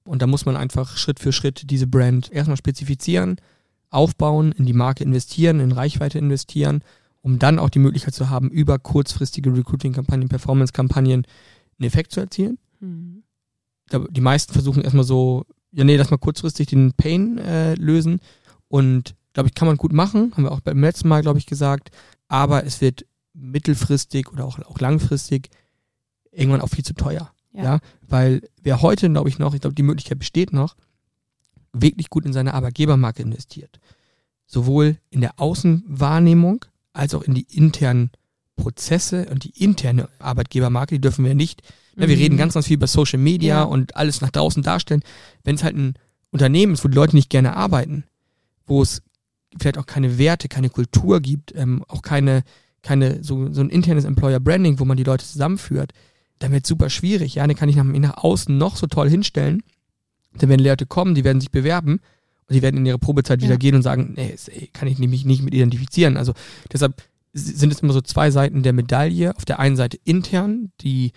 Und 0.05 0.21
da 0.21 0.27
muss 0.27 0.45
man 0.45 0.55
einfach 0.55 0.95
Schritt 0.97 1.19
für 1.19 1.31
Schritt 1.31 1.69
diese 1.69 1.85
Brand 1.85 2.31
erstmal 2.31 2.57
spezifizieren, 2.57 3.37
aufbauen, 3.89 4.51
in 4.53 4.65
die 4.65 4.73
Marke 4.73 5.03
investieren, 5.03 5.59
in 5.59 5.71
Reichweite 5.71 6.17
investieren, 6.17 6.81
um 7.21 7.39
dann 7.39 7.59
auch 7.59 7.69
die 7.69 7.79
Möglichkeit 7.79 8.13
zu 8.13 8.29
haben, 8.29 8.49
über 8.49 8.79
kurzfristige 8.79 9.53
Recruiting-Kampagnen, 9.55 10.29
Performance-Kampagnen 10.29 11.23
einen 11.79 11.87
Effekt 11.87 12.11
zu 12.11 12.19
erzielen. 12.21 12.57
Mhm. 12.79 13.23
Die 14.09 14.21
meisten 14.21 14.53
versuchen 14.53 14.81
erstmal 14.81 15.03
so, 15.05 15.45
ja 15.71 15.83
nee, 15.83 15.95
lass 15.95 16.11
mal 16.11 16.17
kurzfristig 16.17 16.67
den 16.67 16.93
Pain 16.93 17.37
äh, 17.37 17.75
lösen. 17.75 18.19
Und 18.67 19.15
glaube 19.33 19.49
ich, 19.49 19.55
kann 19.55 19.67
man 19.67 19.77
gut 19.77 19.93
machen, 19.93 20.33
haben 20.33 20.43
wir 20.43 20.51
auch 20.51 20.61
beim 20.61 20.81
letzten 20.81 21.07
Mal, 21.07 21.21
glaube 21.21 21.39
ich, 21.39 21.45
gesagt. 21.45 21.91
Aber 22.27 22.65
es 22.65 22.81
wird 22.81 23.05
mittelfristig 23.33 24.31
oder 24.31 24.45
auch, 24.45 24.59
auch 24.59 24.79
langfristig 24.79 25.49
irgendwann 26.31 26.61
auch 26.61 26.69
viel 26.69 26.83
zu 26.83 26.93
teuer. 26.93 27.31
Ja. 27.53 27.63
Ja, 27.63 27.79
weil 28.07 28.47
wer 28.61 28.81
heute, 28.81 29.09
glaube 29.09 29.29
ich, 29.29 29.39
noch, 29.39 29.53
ich 29.53 29.61
glaube, 29.61 29.75
die 29.75 29.83
Möglichkeit 29.83 30.19
besteht 30.19 30.53
noch, 30.53 30.75
wirklich 31.73 32.09
gut 32.09 32.25
in 32.25 32.33
seine 32.33 32.53
Arbeitgebermarke 32.53 33.23
investiert. 33.23 33.79
Sowohl 34.45 34.97
in 35.09 35.21
der 35.21 35.39
Außenwahrnehmung 35.39 36.65
als 36.93 37.13
auch 37.13 37.23
in 37.23 37.33
die 37.33 37.47
internen 37.49 38.11
Prozesse 38.55 39.27
und 39.29 39.43
die 39.43 39.63
interne 39.63 40.09
Arbeitgebermarke, 40.19 40.95
die 40.95 41.01
dürfen 41.01 41.25
wir 41.25 41.35
nicht. 41.35 41.61
Ne, 41.97 42.07
wir 42.07 42.15
Mhm. 42.15 42.21
reden 42.21 42.37
ganz, 42.37 42.53
ganz 42.53 42.67
viel 42.67 42.75
über 42.75 42.87
Social 42.87 43.19
Media 43.19 43.57
Ja. 43.59 43.63
und 43.63 43.95
alles 43.95 44.21
nach 44.21 44.29
draußen 44.29 44.63
darstellen. 44.63 45.01
Wenn 45.43 45.55
es 45.55 45.63
halt 45.63 45.75
ein 45.75 45.95
Unternehmen 46.31 46.73
ist, 46.73 46.83
wo 46.83 46.87
die 46.87 46.95
Leute 46.95 47.15
nicht 47.15 47.29
gerne 47.29 47.55
arbeiten, 47.55 48.03
wo 48.65 48.81
es 48.81 49.01
vielleicht 49.59 49.77
auch 49.77 49.85
keine 49.87 50.17
Werte, 50.17 50.47
keine 50.47 50.69
Kultur 50.69 51.19
gibt, 51.21 51.53
ähm, 51.55 51.83
auch 51.87 52.01
keine, 52.03 52.43
keine 52.83 53.23
so, 53.23 53.51
so 53.51 53.61
ein 53.61 53.69
internes 53.69 54.05
Employer 54.05 54.39
Branding, 54.39 54.79
wo 54.79 54.85
man 54.85 54.97
die 54.97 55.03
Leute 55.03 55.25
zusammenführt, 55.25 55.91
dann 56.39 56.51
wird 56.51 56.65
es 56.65 56.69
super 56.69 56.89
schwierig. 56.91 57.35
Ja, 57.35 57.47
dann 57.47 57.55
kann 57.55 57.69
ich 57.69 57.75
nach, 57.75 57.83
nach 57.83 58.17
außen 58.17 58.55
noch 58.55 58.75
so 58.75 58.85
toll 58.87 59.09
hinstellen. 59.09 59.63
Dann 60.37 60.49
werden 60.49 60.63
Leute 60.63 60.85
kommen, 60.85 61.15
die 61.15 61.23
werden 61.23 61.41
sich 61.41 61.49
bewerben 61.51 61.99
Und 62.49 62.53
sie 62.53 62.61
werden 62.61 62.77
in 62.77 62.85
ihre 62.85 62.99
Probezeit 62.99 63.41
wieder 63.41 63.53
Ja. 63.55 63.57
gehen 63.57 63.75
und 63.75 63.81
sagen, 63.81 64.13
nee, 64.15 64.35
kann 64.71 64.87
ich 64.87 64.99
mich 64.99 65.25
nicht 65.25 65.41
mit 65.43 65.53
identifizieren. 65.53 66.15
Also 66.15 66.33
deshalb 66.71 67.01
sind 67.33 67.73
es 67.73 67.79
immer 67.81 67.91
so 67.91 67.99
zwei 68.01 68.31
Seiten 68.31 68.63
der 68.63 68.71
Medaille. 68.71 69.35
Auf 69.35 69.43
der 69.43 69.59
einen 69.59 69.75
Seite 69.75 69.97
intern, 70.05 70.71
die 70.81 71.11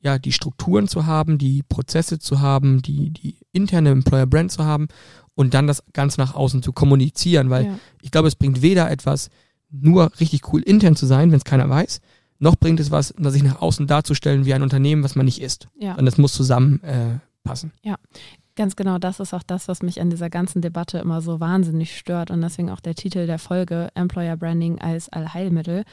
ja, 0.00 0.18
die 0.18 0.32
Strukturen 0.32 0.88
zu 0.88 1.06
haben, 1.06 1.38
die 1.38 1.62
Prozesse 1.62 2.18
zu 2.18 2.40
haben, 2.40 2.82
die, 2.82 3.10
die 3.10 3.36
interne 3.52 3.90
Employer 3.90 4.26
Brand 4.26 4.52
zu 4.52 4.64
haben 4.64 4.88
und 5.34 5.54
dann 5.54 5.66
das 5.66 5.82
Ganze 5.92 6.20
nach 6.20 6.34
außen 6.34 6.62
zu 6.62 6.72
kommunizieren, 6.72 7.50
weil 7.50 7.66
ja. 7.66 7.78
ich 8.02 8.10
glaube, 8.10 8.28
es 8.28 8.36
bringt 8.36 8.62
weder 8.62 8.90
etwas, 8.90 9.30
nur 9.70 10.10
richtig 10.20 10.52
cool 10.52 10.62
intern 10.62 10.96
zu 10.96 11.06
sein, 11.06 11.30
wenn 11.30 11.38
es 11.38 11.44
keiner 11.44 11.68
weiß, 11.68 12.00
noch 12.38 12.56
bringt 12.56 12.80
es 12.80 12.90
was, 12.90 13.08
sich 13.08 13.42
nach 13.42 13.60
außen 13.60 13.86
darzustellen 13.86 14.44
wie 14.44 14.54
ein 14.54 14.62
Unternehmen, 14.62 15.02
was 15.02 15.16
man 15.16 15.26
nicht 15.26 15.40
ist. 15.40 15.68
ja. 15.78 15.94
Und 15.94 16.06
das 16.06 16.18
muss 16.18 16.32
zusammen 16.32 16.82
äh, 16.82 17.18
passen. 17.42 17.72
Ganz 18.58 18.74
genau, 18.74 18.98
das 18.98 19.20
ist 19.20 19.34
auch 19.34 19.44
das, 19.44 19.68
was 19.68 19.82
mich 19.82 20.00
an 20.00 20.10
dieser 20.10 20.30
ganzen 20.30 20.60
Debatte 20.62 20.98
immer 20.98 21.20
so 21.20 21.38
wahnsinnig 21.38 21.96
stört 21.96 22.32
und 22.32 22.40
deswegen 22.40 22.70
auch 22.70 22.80
der 22.80 22.96
Titel 22.96 23.26
der 23.26 23.38
Folge 23.38 23.88
Employer 23.94 24.36
Branding 24.36 24.80
als 24.80 25.08
Allheilmittel. 25.08 25.84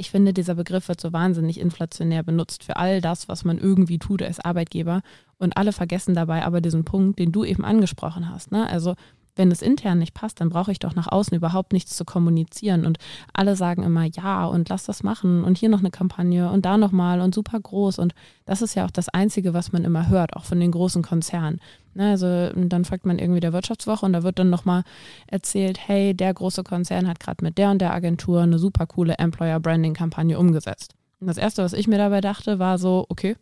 Ich 0.00 0.10
finde, 0.10 0.32
dieser 0.32 0.54
Begriff 0.54 0.88
wird 0.88 0.98
so 0.98 1.12
wahnsinnig 1.12 1.60
inflationär 1.60 2.22
benutzt 2.22 2.64
für 2.64 2.76
all 2.76 3.02
das, 3.02 3.28
was 3.28 3.44
man 3.44 3.58
irgendwie 3.58 3.98
tut 3.98 4.22
als 4.22 4.40
Arbeitgeber 4.40 5.02
und 5.38 5.58
alle 5.58 5.72
vergessen 5.72 6.14
dabei 6.14 6.42
aber 6.46 6.62
diesen 6.62 6.86
Punkt, 6.86 7.18
den 7.18 7.32
du 7.32 7.44
eben 7.44 7.66
angesprochen 7.66 8.30
hast. 8.30 8.50
Ne? 8.50 8.66
Also 8.66 8.94
wenn 9.40 9.50
es 9.50 9.62
intern 9.62 9.98
nicht 9.98 10.12
passt, 10.12 10.38
dann 10.42 10.50
brauche 10.50 10.70
ich 10.70 10.80
doch 10.80 10.94
nach 10.94 11.10
außen 11.10 11.34
überhaupt 11.34 11.72
nichts 11.72 11.96
zu 11.96 12.04
kommunizieren. 12.04 12.84
Und 12.84 12.98
alle 13.32 13.56
sagen 13.56 13.82
immer, 13.82 14.04
ja, 14.04 14.44
und 14.44 14.68
lass 14.68 14.84
das 14.84 15.02
machen 15.02 15.44
und 15.44 15.56
hier 15.56 15.70
noch 15.70 15.78
eine 15.78 15.90
Kampagne 15.90 16.50
und 16.50 16.66
da 16.66 16.76
nochmal 16.76 17.22
und 17.22 17.34
super 17.34 17.58
groß. 17.58 17.98
Und 17.98 18.14
das 18.44 18.60
ist 18.60 18.74
ja 18.74 18.84
auch 18.84 18.90
das 18.90 19.08
Einzige, 19.08 19.54
was 19.54 19.72
man 19.72 19.84
immer 19.84 20.10
hört, 20.10 20.36
auch 20.36 20.44
von 20.44 20.60
den 20.60 20.72
großen 20.72 21.02
Konzernen. 21.02 21.58
Ne, 21.94 22.10
also 22.10 22.50
dann 22.54 22.84
folgt 22.84 23.06
man 23.06 23.18
irgendwie 23.18 23.40
der 23.40 23.54
Wirtschaftswoche 23.54 24.04
und 24.04 24.12
da 24.12 24.22
wird 24.22 24.38
dann 24.38 24.50
nochmal 24.50 24.84
erzählt, 25.26 25.78
hey, 25.88 26.14
der 26.14 26.34
große 26.34 26.62
Konzern 26.62 27.08
hat 27.08 27.18
gerade 27.18 27.42
mit 27.42 27.56
der 27.56 27.70
und 27.70 27.78
der 27.78 27.94
Agentur 27.94 28.42
eine 28.42 28.58
super 28.58 28.86
coole 28.86 29.14
Employer 29.14 29.58
Branding 29.58 29.94
Kampagne 29.94 30.38
umgesetzt. 30.38 30.94
Und 31.18 31.28
das 31.28 31.38
Erste, 31.38 31.64
was 31.64 31.72
ich 31.72 31.88
mir 31.88 31.98
dabei 31.98 32.20
dachte, 32.20 32.58
war 32.58 32.76
so, 32.76 33.06
okay, 33.08 33.36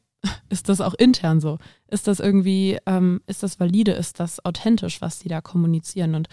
ist 0.49 0.69
das 0.69 0.81
auch 0.81 0.95
intern 0.95 1.41
so? 1.41 1.59
Ist 1.89 2.07
das 2.07 2.21
irgendwie, 2.21 2.79
ähm, 2.87 3.21
ist 3.27 3.43
das 3.43 3.61
valide, 3.61 3.93
ist 3.93 4.21
das 4.21 4.45
authentisch, 4.45 5.01
was 5.01 5.19
die 5.19 5.29
da 5.29 5.41
kommunizieren? 5.41 6.15
Und 6.15 6.29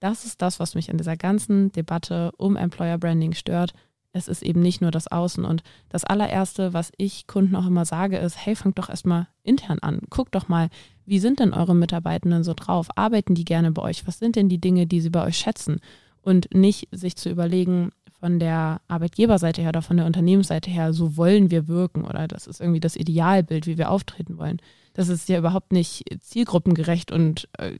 das 0.00 0.24
ist 0.24 0.42
das, 0.42 0.58
was 0.58 0.74
mich 0.74 0.88
in 0.88 0.98
dieser 0.98 1.16
ganzen 1.16 1.70
Debatte 1.72 2.32
um 2.36 2.56
Employer 2.56 2.98
Branding 2.98 3.34
stört. 3.34 3.72
Es 4.12 4.28
ist 4.28 4.42
eben 4.42 4.60
nicht 4.60 4.80
nur 4.80 4.90
das 4.90 5.06
Außen. 5.06 5.44
Und 5.44 5.62
das 5.88 6.04
allererste, 6.04 6.74
was 6.74 6.92
ich 6.98 7.26
Kunden 7.26 7.56
auch 7.56 7.66
immer 7.66 7.84
sage, 7.84 8.18
ist, 8.18 8.36
hey, 8.36 8.54
fangt 8.56 8.78
doch 8.78 8.90
erstmal 8.90 9.28
intern 9.42 9.78
an. 9.78 10.00
Guckt 10.10 10.34
doch 10.34 10.48
mal, 10.48 10.68
wie 11.06 11.18
sind 11.18 11.40
denn 11.40 11.54
eure 11.54 11.74
Mitarbeitenden 11.74 12.44
so 12.44 12.52
drauf? 12.54 12.88
Arbeiten 12.96 13.34
die 13.34 13.44
gerne 13.44 13.72
bei 13.72 13.82
euch? 13.82 14.06
Was 14.06 14.18
sind 14.18 14.36
denn 14.36 14.48
die 14.48 14.60
Dinge, 14.60 14.86
die 14.86 15.00
sie 15.00 15.10
bei 15.10 15.24
euch 15.24 15.38
schätzen? 15.38 15.80
Und 16.20 16.52
nicht 16.54 16.88
sich 16.92 17.16
zu 17.16 17.30
überlegen, 17.30 17.90
von 18.22 18.38
der 18.38 18.80
Arbeitgeberseite 18.86 19.62
her 19.62 19.70
oder 19.70 19.82
von 19.82 19.96
der 19.96 20.06
Unternehmensseite 20.06 20.70
her, 20.70 20.92
so 20.92 21.16
wollen 21.16 21.50
wir 21.50 21.66
wirken 21.66 22.04
oder 22.04 22.28
das 22.28 22.46
ist 22.46 22.60
irgendwie 22.60 22.78
das 22.78 22.94
Idealbild, 22.94 23.66
wie 23.66 23.78
wir 23.78 23.90
auftreten 23.90 24.38
wollen. 24.38 24.58
Das 24.94 25.08
ist 25.08 25.28
ja 25.28 25.38
überhaupt 25.38 25.72
nicht 25.72 26.04
zielgruppengerecht 26.20 27.10
und 27.10 27.48
äh, 27.58 27.72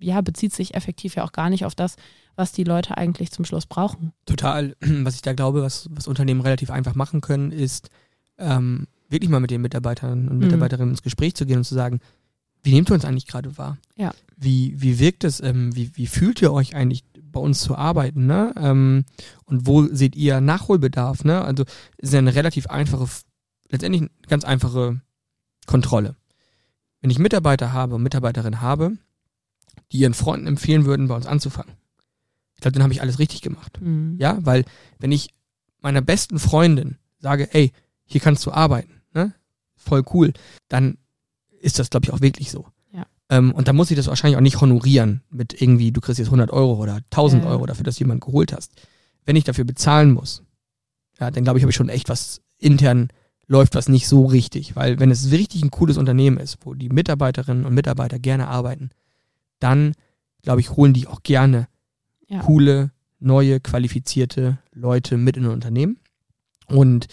ja, 0.00 0.22
bezieht 0.22 0.54
sich 0.54 0.74
effektiv 0.74 1.16
ja 1.16 1.24
auch 1.24 1.32
gar 1.32 1.50
nicht 1.50 1.66
auf 1.66 1.74
das, 1.74 1.96
was 2.34 2.52
die 2.52 2.64
Leute 2.64 2.96
eigentlich 2.96 3.30
zum 3.30 3.44
Schluss 3.44 3.66
brauchen. 3.66 4.14
Total. 4.24 4.74
Was 4.80 5.16
ich 5.16 5.22
da 5.22 5.34
glaube, 5.34 5.60
was, 5.60 5.90
was 5.90 6.08
Unternehmen 6.08 6.40
relativ 6.40 6.70
einfach 6.70 6.94
machen 6.94 7.20
können, 7.20 7.52
ist 7.52 7.90
ähm, 8.38 8.86
wirklich 9.10 9.28
mal 9.28 9.40
mit 9.40 9.50
den 9.50 9.60
Mitarbeitern 9.60 10.28
und 10.28 10.38
Mhm. 10.38 10.44
Mitarbeiterinnen 10.46 10.92
ins 10.92 11.02
Gespräch 11.02 11.34
zu 11.34 11.44
gehen 11.44 11.58
und 11.58 11.64
zu 11.64 11.74
sagen, 11.74 12.00
wie 12.62 12.72
nehmt 12.72 12.90
ihr 12.90 12.94
uns 12.94 13.04
eigentlich 13.04 13.26
gerade 13.26 13.58
wahr? 13.58 13.76
Ja. 13.96 14.12
Wie, 14.38 14.74
wie 14.80 14.98
wirkt 14.98 15.24
es, 15.24 15.40
ähm, 15.40 15.76
wie, 15.76 15.90
wie 15.94 16.06
fühlt 16.06 16.40
ihr 16.40 16.54
euch 16.54 16.74
eigentlich 16.74 17.04
bei 17.32 17.40
uns 17.40 17.60
zu 17.60 17.76
arbeiten, 17.76 18.26
ne? 18.26 18.52
Ähm, 18.56 19.04
und 19.44 19.66
wo 19.66 19.86
seht 19.86 20.16
ihr 20.16 20.40
Nachholbedarf, 20.40 21.24
ne? 21.24 21.42
Also 21.42 21.64
es 21.98 22.08
ist 22.08 22.12
ja 22.12 22.18
eine 22.18 22.34
relativ 22.34 22.66
einfache, 22.66 23.08
letztendlich 23.68 24.02
eine 24.02 24.10
ganz 24.28 24.44
einfache 24.44 25.00
Kontrolle. 25.66 26.16
Wenn 27.00 27.10
ich 27.10 27.18
Mitarbeiter 27.18 27.72
habe 27.72 27.94
und 27.94 28.02
Mitarbeiterinnen 28.02 28.60
habe, 28.60 28.92
die 29.92 29.98
ihren 29.98 30.14
Freunden 30.14 30.46
empfehlen 30.46 30.84
würden, 30.84 31.08
bei 31.08 31.16
uns 31.16 31.26
anzufangen, 31.26 31.72
ich 32.54 32.60
glaube, 32.60 32.74
dann 32.74 32.82
habe 32.82 32.92
ich 32.92 33.00
alles 33.00 33.18
richtig 33.18 33.40
gemacht. 33.40 33.80
Mhm. 33.80 34.16
Ja, 34.18 34.38
weil 34.42 34.64
wenn 34.98 35.12
ich 35.12 35.30
meiner 35.80 36.02
besten 36.02 36.38
Freundin 36.38 36.98
sage, 37.18 37.52
ey, 37.54 37.72
hier 38.04 38.20
kannst 38.20 38.44
du 38.44 38.52
arbeiten, 38.52 39.00
ne? 39.14 39.34
Voll 39.76 40.04
cool, 40.12 40.32
dann 40.68 40.98
ist 41.60 41.78
das, 41.78 41.88
glaube 41.88 42.04
ich, 42.04 42.12
auch 42.12 42.20
wirklich 42.20 42.50
so. 42.50 42.66
Ähm, 43.30 43.52
und 43.52 43.68
da 43.68 43.72
muss 43.72 43.90
ich 43.90 43.96
das 43.96 44.08
wahrscheinlich 44.08 44.36
auch 44.36 44.42
nicht 44.42 44.60
honorieren 44.60 45.22
mit 45.30 45.60
irgendwie, 45.62 45.92
du 45.92 46.00
kriegst 46.00 46.18
jetzt 46.18 46.28
100 46.28 46.50
Euro 46.50 46.74
oder 46.74 46.96
1000 47.10 47.42
Ja, 47.44 47.48
ja. 47.48 47.54
Euro 47.54 47.66
dafür, 47.66 47.84
dass 47.84 47.94
du 47.96 48.00
jemanden 48.00 48.20
geholt 48.26 48.52
hast. 48.52 48.72
Wenn 49.24 49.36
ich 49.36 49.44
dafür 49.44 49.64
bezahlen 49.64 50.12
muss, 50.12 50.42
ja, 51.18 51.30
dann 51.30 51.44
glaube 51.44 51.58
ich, 51.58 51.62
habe 51.62 51.70
ich 51.70 51.76
schon 51.76 51.88
echt 51.88 52.08
was 52.08 52.42
intern 52.58 53.08
läuft 53.46 53.74
was 53.74 53.88
nicht 53.88 54.06
so 54.06 54.26
richtig. 54.26 54.76
Weil 54.76 55.00
wenn 55.00 55.10
es 55.10 55.30
richtig 55.32 55.62
ein 55.62 55.70
cooles 55.72 55.96
Unternehmen 55.96 56.36
ist, 56.38 56.58
wo 56.62 56.74
die 56.74 56.88
Mitarbeiterinnen 56.88 57.64
und 57.64 57.74
Mitarbeiter 57.74 58.18
gerne 58.20 58.46
arbeiten, 58.46 58.90
dann, 59.58 59.94
glaube 60.42 60.60
ich, 60.60 60.70
holen 60.70 60.92
die 60.94 61.06
auch 61.08 61.22
gerne 61.22 61.66
Ja. 62.28 62.40
coole, 62.40 62.92
neue, 63.18 63.58
qualifizierte 63.60 64.58
Leute 64.72 65.16
mit 65.16 65.36
in 65.36 65.44
ein 65.46 65.50
Unternehmen. 65.50 65.98
Und 66.66 67.08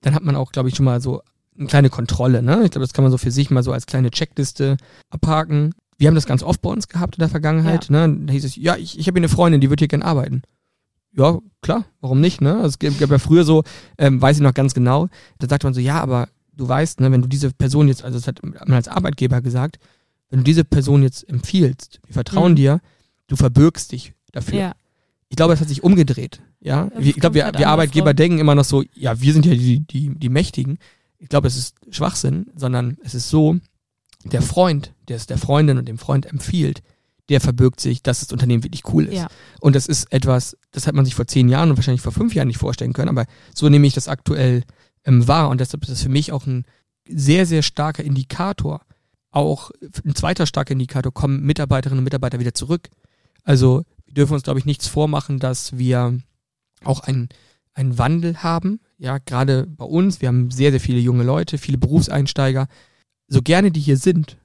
dann 0.00 0.14
hat 0.14 0.22
man 0.22 0.36
auch, 0.36 0.52
glaube 0.52 0.68
ich, 0.68 0.76
schon 0.76 0.84
mal 0.84 1.00
so 1.00 1.22
eine 1.58 1.66
kleine 1.68 1.90
Kontrolle. 1.90 2.42
Ne? 2.42 2.62
Ich 2.64 2.70
glaube, 2.70 2.84
das 2.86 2.92
kann 2.92 3.02
man 3.04 3.10
so 3.10 3.18
für 3.18 3.30
sich 3.30 3.50
mal 3.50 3.62
so 3.62 3.72
als 3.72 3.86
kleine 3.86 4.10
Checkliste 4.10 4.76
abhaken. 5.10 5.74
Wir 5.98 6.06
haben 6.08 6.14
das 6.14 6.26
ganz 6.26 6.42
oft 6.42 6.62
bei 6.62 6.70
uns 6.70 6.88
gehabt 6.88 7.16
in 7.16 7.20
der 7.20 7.28
Vergangenheit. 7.28 7.90
Ne? 7.90 8.16
Da 8.26 8.32
hieß 8.32 8.44
es, 8.44 8.56
ja, 8.56 8.76
ich, 8.76 8.98
ich 8.98 9.06
habe 9.08 9.16
hier 9.18 9.24
eine 9.24 9.28
Freundin, 9.28 9.60
die 9.60 9.68
wird 9.70 9.80
hier 9.80 9.88
gerne 9.88 10.04
arbeiten. 10.04 10.42
Ja, 11.12 11.38
klar, 11.62 11.84
warum 12.00 12.20
nicht? 12.20 12.40
Ne? 12.40 12.54
Also 12.60 12.76
Es 12.80 12.98
gab 12.98 13.10
ja 13.10 13.18
früher 13.18 13.44
so, 13.44 13.64
ähm, 13.96 14.22
weiß 14.22 14.36
ich 14.36 14.42
noch 14.42 14.54
ganz 14.54 14.74
genau, 14.74 15.08
da 15.38 15.48
sagt 15.48 15.64
man 15.64 15.74
so, 15.74 15.80
ja, 15.80 16.00
aber 16.00 16.28
du 16.52 16.68
weißt, 16.68 17.00
ne, 17.00 17.10
wenn 17.10 17.22
du 17.22 17.28
diese 17.28 17.50
Person 17.50 17.88
jetzt, 17.88 18.04
also 18.04 18.18
das 18.18 18.26
hat 18.28 18.42
man 18.42 18.72
als 18.72 18.88
Arbeitgeber 18.88 19.40
gesagt, 19.40 19.78
wenn 20.30 20.40
du 20.40 20.44
diese 20.44 20.64
Person 20.64 21.02
jetzt 21.02 21.28
empfiehlst, 21.28 22.00
wir 22.06 22.12
vertrauen 22.14 22.52
Mhm. 22.52 22.56
dir, 22.56 22.80
du 23.26 23.36
verbürgst 23.36 23.90
dich 23.92 24.12
dafür. 24.32 24.58
Ja, 24.58 24.72
Ich 25.30 25.36
glaube, 25.36 25.54
es 25.54 25.60
hat 25.60 25.68
sich 25.68 25.82
umgedreht. 25.82 26.40
Ja, 26.60 26.84
Ja, 26.94 27.00
ich 27.00 27.14
glaube, 27.16 27.34
wir, 27.34 27.42
kommt 27.44 27.58
wir 27.58 27.66
halt 27.66 27.66
Arbeitgeber 27.66 28.14
denken 28.14 28.38
immer 28.38 28.54
noch 28.54 28.64
so, 28.64 28.84
ja, 28.94 29.20
wir 29.20 29.32
sind 29.32 29.46
ja 29.46 29.54
die, 29.54 29.80
die, 29.80 30.14
die 30.16 30.28
Mächtigen. 30.28 30.78
Ich 31.18 31.28
glaube, 31.28 31.48
es 31.48 31.56
ist 31.56 31.74
Schwachsinn, 31.90 32.46
sondern 32.54 32.96
es 33.02 33.14
ist 33.14 33.28
so, 33.28 33.56
der 34.24 34.42
Freund, 34.42 34.94
der 35.08 35.16
es 35.16 35.26
der 35.26 35.38
Freundin 35.38 35.78
und 35.78 35.88
dem 35.88 35.98
Freund 35.98 36.26
empfiehlt, 36.26 36.82
der 37.28 37.40
verbirgt 37.40 37.80
sich, 37.80 38.02
dass 38.02 38.20
das 38.20 38.32
Unternehmen 38.32 38.64
wirklich 38.64 38.84
cool 38.92 39.06
ist. 39.06 39.16
Ja. 39.16 39.28
Und 39.60 39.76
das 39.76 39.86
ist 39.86 40.12
etwas, 40.12 40.56
das 40.72 40.86
hat 40.86 40.94
man 40.94 41.04
sich 41.04 41.14
vor 41.14 41.26
zehn 41.26 41.48
Jahren 41.48 41.70
und 41.70 41.76
wahrscheinlich 41.76 42.00
vor 42.00 42.12
fünf 42.12 42.34
Jahren 42.34 42.48
nicht 42.48 42.58
vorstellen 42.58 42.92
können, 42.92 43.10
aber 43.10 43.26
so 43.54 43.68
nehme 43.68 43.86
ich 43.86 43.94
das 43.94 44.08
aktuell 44.08 44.64
ähm, 45.04 45.28
wahr. 45.28 45.50
Und 45.50 45.60
deshalb 45.60 45.82
ist 45.82 45.90
das 45.90 46.02
für 46.02 46.08
mich 46.08 46.32
auch 46.32 46.46
ein 46.46 46.64
sehr, 47.06 47.46
sehr 47.46 47.62
starker 47.62 48.02
Indikator. 48.02 48.82
Auch 49.30 49.70
ein 50.04 50.14
zweiter 50.14 50.46
starker 50.46 50.72
Indikator, 50.72 51.12
kommen 51.12 51.42
Mitarbeiterinnen 51.42 51.98
und 51.98 52.04
Mitarbeiter 52.04 52.40
wieder 52.40 52.54
zurück. 52.54 52.88
Also 53.44 53.84
wir 54.06 54.14
dürfen 54.14 54.34
uns, 54.34 54.42
glaube 54.42 54.58
ich, 54.58 54.64
nichts 54.64 54.88
vormachen, 54.88 55.38
dass 55.38 55.76
wir 55.76 56.18
auch 56.82 57.00
einen, 57.00 57.28
einen 57.78 57.96
Wandel 57.96 58.42
haben. 58.42 58.80
Ja, 58.98 59.18
gerade 59.18 59.66
bei 59.66 59.84
uns, 59.84 60.20
wir 60.20 60.28
haben 60.28 60.50
sehr, 60.50 60.70
sehr 60.70 60.80
viele 60.80 60.98
junge 60.98 61.22
Leute, 61.22 61.58
viele 61.58 61.78
Berufseinsteiger. 61.78 62.66
So 63.28 63.40
gerne 63.42 63.70
die 63.70 63.80
hier 63.80 63.96
sind, 63.96 64.36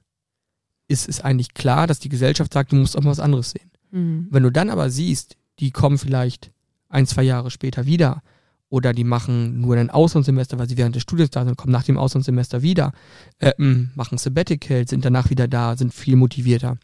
ist 0.88 1.08
es 1.08 1.20
eigentlich 1.20 1.54
klar, 1.54 1.86
dass 1.86 1.98
die 1.98 2.08
Gesellschaft 2.08 2.52
sagt, 2.52 2.72
du 2.72 2.76
musst 2.76 2.96
auch 2.96 3.02
mal 3.02 3.10
was 3.10 3.20
anderes 3.20 3.50
sehen. 3.50 3.70
Mhm. 3.90 4.28
Wenn 4.30 4.42
du 4.42 4.50
dann 4.50 4.70
aber 4.70 4.90
siehst, 4.90 5.36
die 5.58 5.70
kommen 5.70 5.98
vielleicht 5.98 6.52
ein, 6.88 7.06
zwei 7.06 7.22
Jahre 7.22 7.50
später 7.50 7.86
wieder 7.86 8.22
oder 8.68 8.92
die 8.92 9.04
machen 9.04 9.60
nur 9.60 9.76
ein 9.76 9.90
Auslandssemester, 9.90 10.58
weil 10.58 10.68
sie 10.68 10.76
während 10.76 10.94
des 10.94 11.02
Studiums 11.02 11.30
da 11.30 11.44
sind 11.44 11.56
kommen 11.56 11.72
nach 11.72 11.84
dem 11.84 11.98
Auslandssemester 11.98 12.62
wieder, 12.62 12.92
äh, 13.38 13.52
mh, 13.56 13.90
machen 13.94 14.18
Sabbatical, 14.18 14.86
sind 14.86 15.04
danach 15.04 15.30
wieder 15.30 15.48
da, 15.48 15.76
sind 15.76 15.92
viel 15.92 16.16
motivierter, 16.16 16.78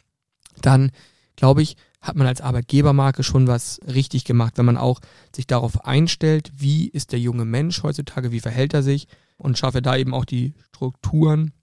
dann 0.61 0.91
glaube 1.35 1.61
ich, 1.61 1.77
hat 2.01 2.15
man 2.15 2.27
als 2.27 2.41
Arbeitgebermarke 2.41 3.23
schon 3.23 3.47
was 3.47 3.79
richtig 3.85 4.25
gemacht, 4.25 4.57
wenn 4.57 4.65
man 4.65 4.77
auch 4.77 4.99
sich 5.35 5.45
darauf 5.45 5.85
einstellt, 5.85 6.51
wie 6.57 6.87
ist 6.87 7.11
der 7.11 7.19
junge 7.19 7.45
Mensch 7.45 7.83
heutzutage, 7.83 8.31
wie 8.31 8.39
verhält 8.39 8.73
er 8.73 8.81
sich 8.81 9.07
und 9.37 9.57
schaffe 9.57 9.81
da 9.81 9.95
eben 9.95 10.13
auch 10.13 10.25
die 10.25 10.53
Strukturen 10.69 11.53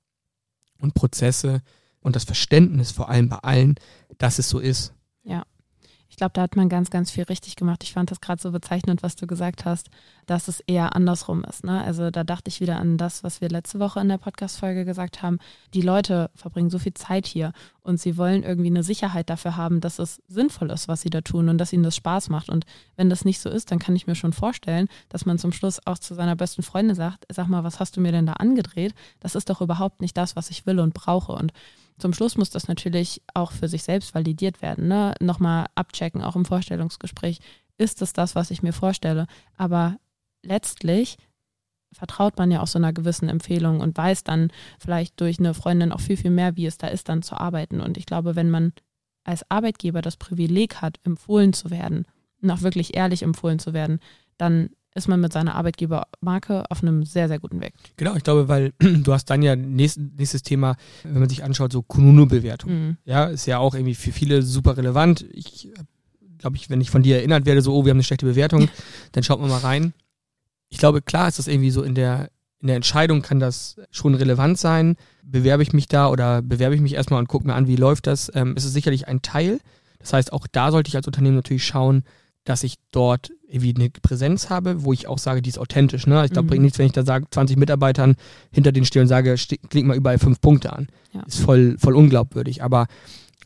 und 0.80 0.94
Prozesse 0.94 1.60
und 2.00 2.14
das 2.14 2.24
Verständnis 2.24 2.92
vor 2.92 3.08
allem 3.08 3.28
bei 3.28 3.38
allen, 3.38 3.74
dass 4.18 4.38
es 4.38 4.48
so 4.48 4.60
ist. 4.60 4.94
Ich 6.10 6.16
glaube, 6.16 6.32
da 6.32 6.42
hat 6.42 6.56
man 6.56 6.68
ganz, 6.68 6.90
ganz 6.90 7.10
viel 7.10 7.24
richtig 7.24 7.54
gemacht. 7.56 7.84
Ich 7.84 7.92
fand 7.92 8.10
das 8.10 8.20
gerade 8.20 8.40
so 8.40 8.50
bezeichnend, 8.50 9.02
was 9.02 9.14
du 9.14 9.26
gesagt 9.26 9.66
hast, 9.66 9.90
dass 10.26 10.48
es 10.48 10.60
eher 10.60 10.96
andersrum 10.96 11.44
ist. 11.44 11.64
Ne? 11.64 11.82
Also 11.82 12.10
da 12.10 12.24
dachte 12.24 12.48
ich 12.48 12.60
wieder 12.60 12.78
an 12.78 12.96
das, 12.96 13.22
was 13.22 13.40
wir 13.40 13.50
letzte 13.50 13.78
Woche 13.78 14.00
in 14.00 14.08
der 14.08 14.16
Podcast-Folge 14.18 14.84
gesagt 14.84 15.22
haben. 15.22 15.38
Die 15.74 15.82
Leute 15.82 16.30
verbringen 16.34 16.70
so 16.70 16.78
viel 16.78 16.94
Zeit 16.94 17.26
hier 17.26 17.52
und 17.82 18.00
sie 18.00 18.16
wollen 18.16 18.42
irgendwie 18.42 18.70
eine 18.70 18.82
Sicherheit 18.82 19.28
dafür 19.28 19.56
haben, 19.56 19.80
dass 19.80 19.98
es 19.98 20.22
sinnvoll 20.28 20.70
ist, 20.70 20.88
was 20.88 21.02
sie 21.02 21.10
da 21.10 21.20
tun 21.20 21.50
und 21.50 21.58
dass 21.58 21.72
ihnen 21.72 21.82
das 21.82 21.96
Spaß 21.96 22.30
macht. 22.30 22.48
Und 22.48 22.64
wenn 22.96 23.10
das 23.10 23.26
nicht 23.26 23.40
so 23.40 23.50
ist, 23.50 23.70
dann 23.70 23.78
kann 23.78 23.94
ich 23.94 24.06
mir 24.06 24.14
schon 24.14 24.32
vorstellen, 24.32 24.88
dass 25.10 25.26
man 25.26 25.38
zum 25.38 25.52
Schluss 25.52 25.86
auch 25.86 25.98
zu 25.98 26.14
seiner 26.14 26.36
besten 26.36 26.62
Freundin 26.62 26.96
sagt, 26.96 27.26
sag 27.30 27.48
mal, 27.48 27.64
was 27.64 27.80
hast 27.80 27.96
du 27.96 28.00
mir 28.00 28.12
denn 28.12 28.26
da 28.26 28.34
angedreht? 28.34 28.94
Das 29.20 29.34
ist 29.34 29.50
doch 29.50 29.60
überhaupt 29.60 30.00
nicht 30.00 30.16
das, 30.16 30.36
was 30.36 30.50
ich 30.50 30.64
will 30.64 30.80
und 30.80 30.94
brauche. 30.94 31.32
Und 31.32 31.52
zum 31.98 32.12
Schluss 32.12 32.36
muss 32.36 32.50
das 32.50 32.68
natürlich 32.68 33.22
auch 33.34 33.52
für 33.52 33.68
sich 33.68 33.82
selbst 33.82 34.14
validiert 34.14 34.62
werden. 34.62 34.88
Ne? 34.88 35.14
Nochmal 35.20 35.66
abchecken, 35.74 36.22
auch 36.22 36.36
im 36.36 36.44
Vorstellungsgespräch. 36.44 37.38
Ist 37.76 38.02
es 38.02 38.12
das, 38.12 38.34
was 38.34 38.50
ich 38.50 38.62
mir 38.62 38.72
vorstelle? 38.72 39.26
Aber 39.56 39.96
letztlich 40.42 41.16
vertraut 41.92 42.36
man 42.36 42.50
ja 42.50 42.60
auch 42.60 42.66
so 42.66 42.78
einer 42.78 42.92
gewissen 42.92 43.28
Empfehlung 43.28 43.80
und 43.80 43.96
weiß 43.96 44.24
dann 44.24 44.50
vielleicht 44.78 45.20
durch 45.20 45.38
eine 45.38 45.54
Freundin 45.54 45.92
auch 45.92 46.00
viel, 46.00 46.16
viel 46.16 46.30
mehr, 46.30 46.56
wie 46.56 46.66
es 46.66 46.78
da 46.78 46.88
ist, 46.88 47.08
dann 47.08 47.22
zu 47.22 47.36
arbeiten. 47.36 47.80
Und 47.80 47.96
ich 47.96 48.06
glaube, 48.06 48.36
wenn 48.36 48.50
man 48.50 48.72
als 49.24 49.48
Arbeitgeber 49.50 50.02
das 50.02 50.16
Privileg 50.16 50.76
hat, 50.76 50.98
empfohlen 51.04 51.52
zu 51.52 51.70
werden 51.70 52.06
auch 52.48 52.62
wirklich 52.62 52.96
ehrlich 52.96 53.22
empfohlen 53.22 53.58
zu 53.58 53.72
werden, 53.72 54.00
dann 54.36 54.70
ist 54.94 55.08
man 55.08 55.20
mit 55.20 55.32
seiner 55.32 55.54
Arbeitgebermarke 55.54 56.64
auf 56.70 56.82
einem 56.82 57.04
sehr, 57.04 57.28
sehr 57.28 57.38
guten 57.38 57.60
Weg. 57.60 57.74
Genau, 57.96 58.14
ich 58.16 58.24
glaube, 58.24 58.48
weil 58.48 58.72
du 58.78 59.12
hast 59.12 59.26
dann 59.26 59.42
ja 59.42 59.54
nächstes, 59.56 60.04
nächstes 60.16 60.42
Thema, 60.42 60.76
wenn 61.04 61.20
man 61.20 61.28
sich 61.28 61.44
anschaut, 61.44 61.72
so 61.72 61.82
Kununu-Bewertung. 61.82 62.70
Mhm. 62.70 62.96
Ja, 63.04 63.26
ist 63.26 63.46
ja 63.46 63.58
auch 63.58 63.74
irgendwie 63.74 63.94
für 63.94 64.12
viele 64.12 64.42
super 64.42 64.76
relevant. 64.76 65.26
Ich 65.32 65.70
glaube 66.38 66.56
ich, 66.56 66.70
wenn 66.70 66.80
ich 66.80 66.90
von 66.90 67.02
dir 67.02 67.16
erinnert 67.16 67.46
werde, 67.46 67.62
so, 67.62 67.74
oh, 67.74 67.84
wir 67.84 67.90
haben 67.90 67.96
eine 67.96 68.04
schlechte 68.04 68.26
Bewertung, 68.26 68.68
dann 69.12 69.22
schaut 69.22 69.40
man 69.40 69.50
mal 69.50 69.58
rein 69.58 69.92
ich 70.68 70.78
glaube, 70.78 71.02
klar 71.02 71.28
ist 71.28 71.38
das 71.38 71.48
irgendwie 71.48 71.70
so 71.70 71.82
in 71.82 71.94
der, 71.94 72.30
in 72.60 72.68
der 72.68 72.76
Entscheidung 72.76 73.22
kann 73.22 73.40
das 73.40 73.76
schon 73.90 74.14
relevant 74.14 74.58
sein. 74.58 74.96
Bewerbe 75.22 75.62
ich 75.62 75.72
mich 75.72 75.88
da 75.88 76.08
oder 76.08 76.42
bewerbe 76.42 76.74
ich 76.74 76.80
mich 76.80 76.94
erstmal 76.94 77.20
und 77.20 77.28
gucke 77.28 77.46
mir 77.46 77.54
an, 77.54 77.66
wie 77.66 77.76
läuft 77.76 78.06
das, 78.06 78.30
ähm, 78.34 78.56
ist 78.56 78.64
es 78.64 78.72
sicherlich 78.72 79.08
ein 79.08 79.22
Teil. 79.22 79.60
Das 79.98 80.12
heißt, 80.12 80.32
auch 80.32 80.46
da 80.46 80.70
sollte 80.70 80.88
ich 80.88 80.96
als 80.96 81.06
Unternehmen 81.06 81.36
natürlich 81.36 81.64
schauen, 81.64 82.04
dass 82.48 82.62
ich 82.62 82.76
dort 82.92 83.30
irgendwie 83.46 83.74
eine 83.74 83.90
Präsenz 83.90 84.48
habe, 84.48 84.82
wo 84.82 84.94
ich 84.94 85.06
auch 85.06 85.18
sage, 85.18 85.42
die 85.42 85.50
ist 85.50 85.58
authentisch. 85.58 86.06
Ne? 86.06 86.24
Ich 86.24 86.32
glaube, 86.32 86.46
mhm. 86.46 86.48
bringt 86.48 86.62
nichts, 86.62 86.78
wenn 86.78 86.86
ich 86.86 86.92
da 86.92 87.04
sage, 87.04 87.26
20 87.30 87.58
Mitarbeitern 87.58 88.16
hinter 88.50 88.72
denen 88.72 88.86
stehe 88.86 89.02
und 89.02 89.08
sage, 89.08 89.34
klingt 89.68 89.86
mal 89.86 89.96
überall 89.96 90.18
fünf 90.18 90.40
Punkte 90.40 90.72
an. 90.72 90.88
Ja. 91.12 91.22
Ist 91.24 91.40
voll, 91.40 91.76
voll 91.78 91.94
unglaubwürdig. 91.94 92.62
Aber 92.62 92.86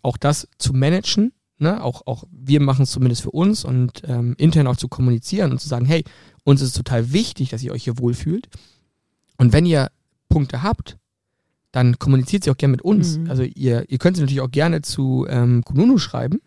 auch 0.03 0.17
das 0.17 0.47
zu 0.59 0.73
managen, 0.73 1.33
ne? 1.59 1.83
auch, 1.83 2.07
auch 2.07 2.25
wir 2.31 2.61
machen 2.61 2.83
es 2.83 2.93
zumindest 2.93 3.23
für 3.23 3.33
uns 3.33 3.65
und 3.65 4.03
ähm, 4.07 4.37
intern 4.39 4.69
auch 4.69 4.77
zu 4.77 4.87
kommunizieren 4.87 5.51
und 5.51 5.61
zu 5.61 5.69
sagen, 5.69 5.85
hey, 5.85 6.05
uns 6.45 6.61
ist 6.61 6.69
es 6.69 6.75
total 6.75 7.13
wichtig, 7.13 7.51
dass 7.51 7.63
ihr 7.65 7.73
euch 7.73 7.83
hier 7.83 7.99
wohlfühlt. 7.99 8.49
Und 9.37 9.53
wenn 9.53 9.67
ihr 9.67 9.91
Punkte 10.29 10.63
habt, 10.63 10.97
dann 11.73 11.99
kommuniziert 11.99 12.45
sie 12.45 12.53
auch 12.53 12.57
gerne 12.57 12.73
mit 12.73 12.83
uns. 12.83 13.19
Mhm. 13.19 13.29
Also 13.29 13.43
ihr, 13.43 13.91
ihr 13.91 13.99
könnt 13.99 14.17
sie 14.17 14.23
natürlich 14.23 14.43
auch 14.43 14.51
gerne 14.51 14.81
zu 14.83 15.27
ähm, 15.29 15.65
Kununu 15.65 15.99
schreiben, 15.99 16.41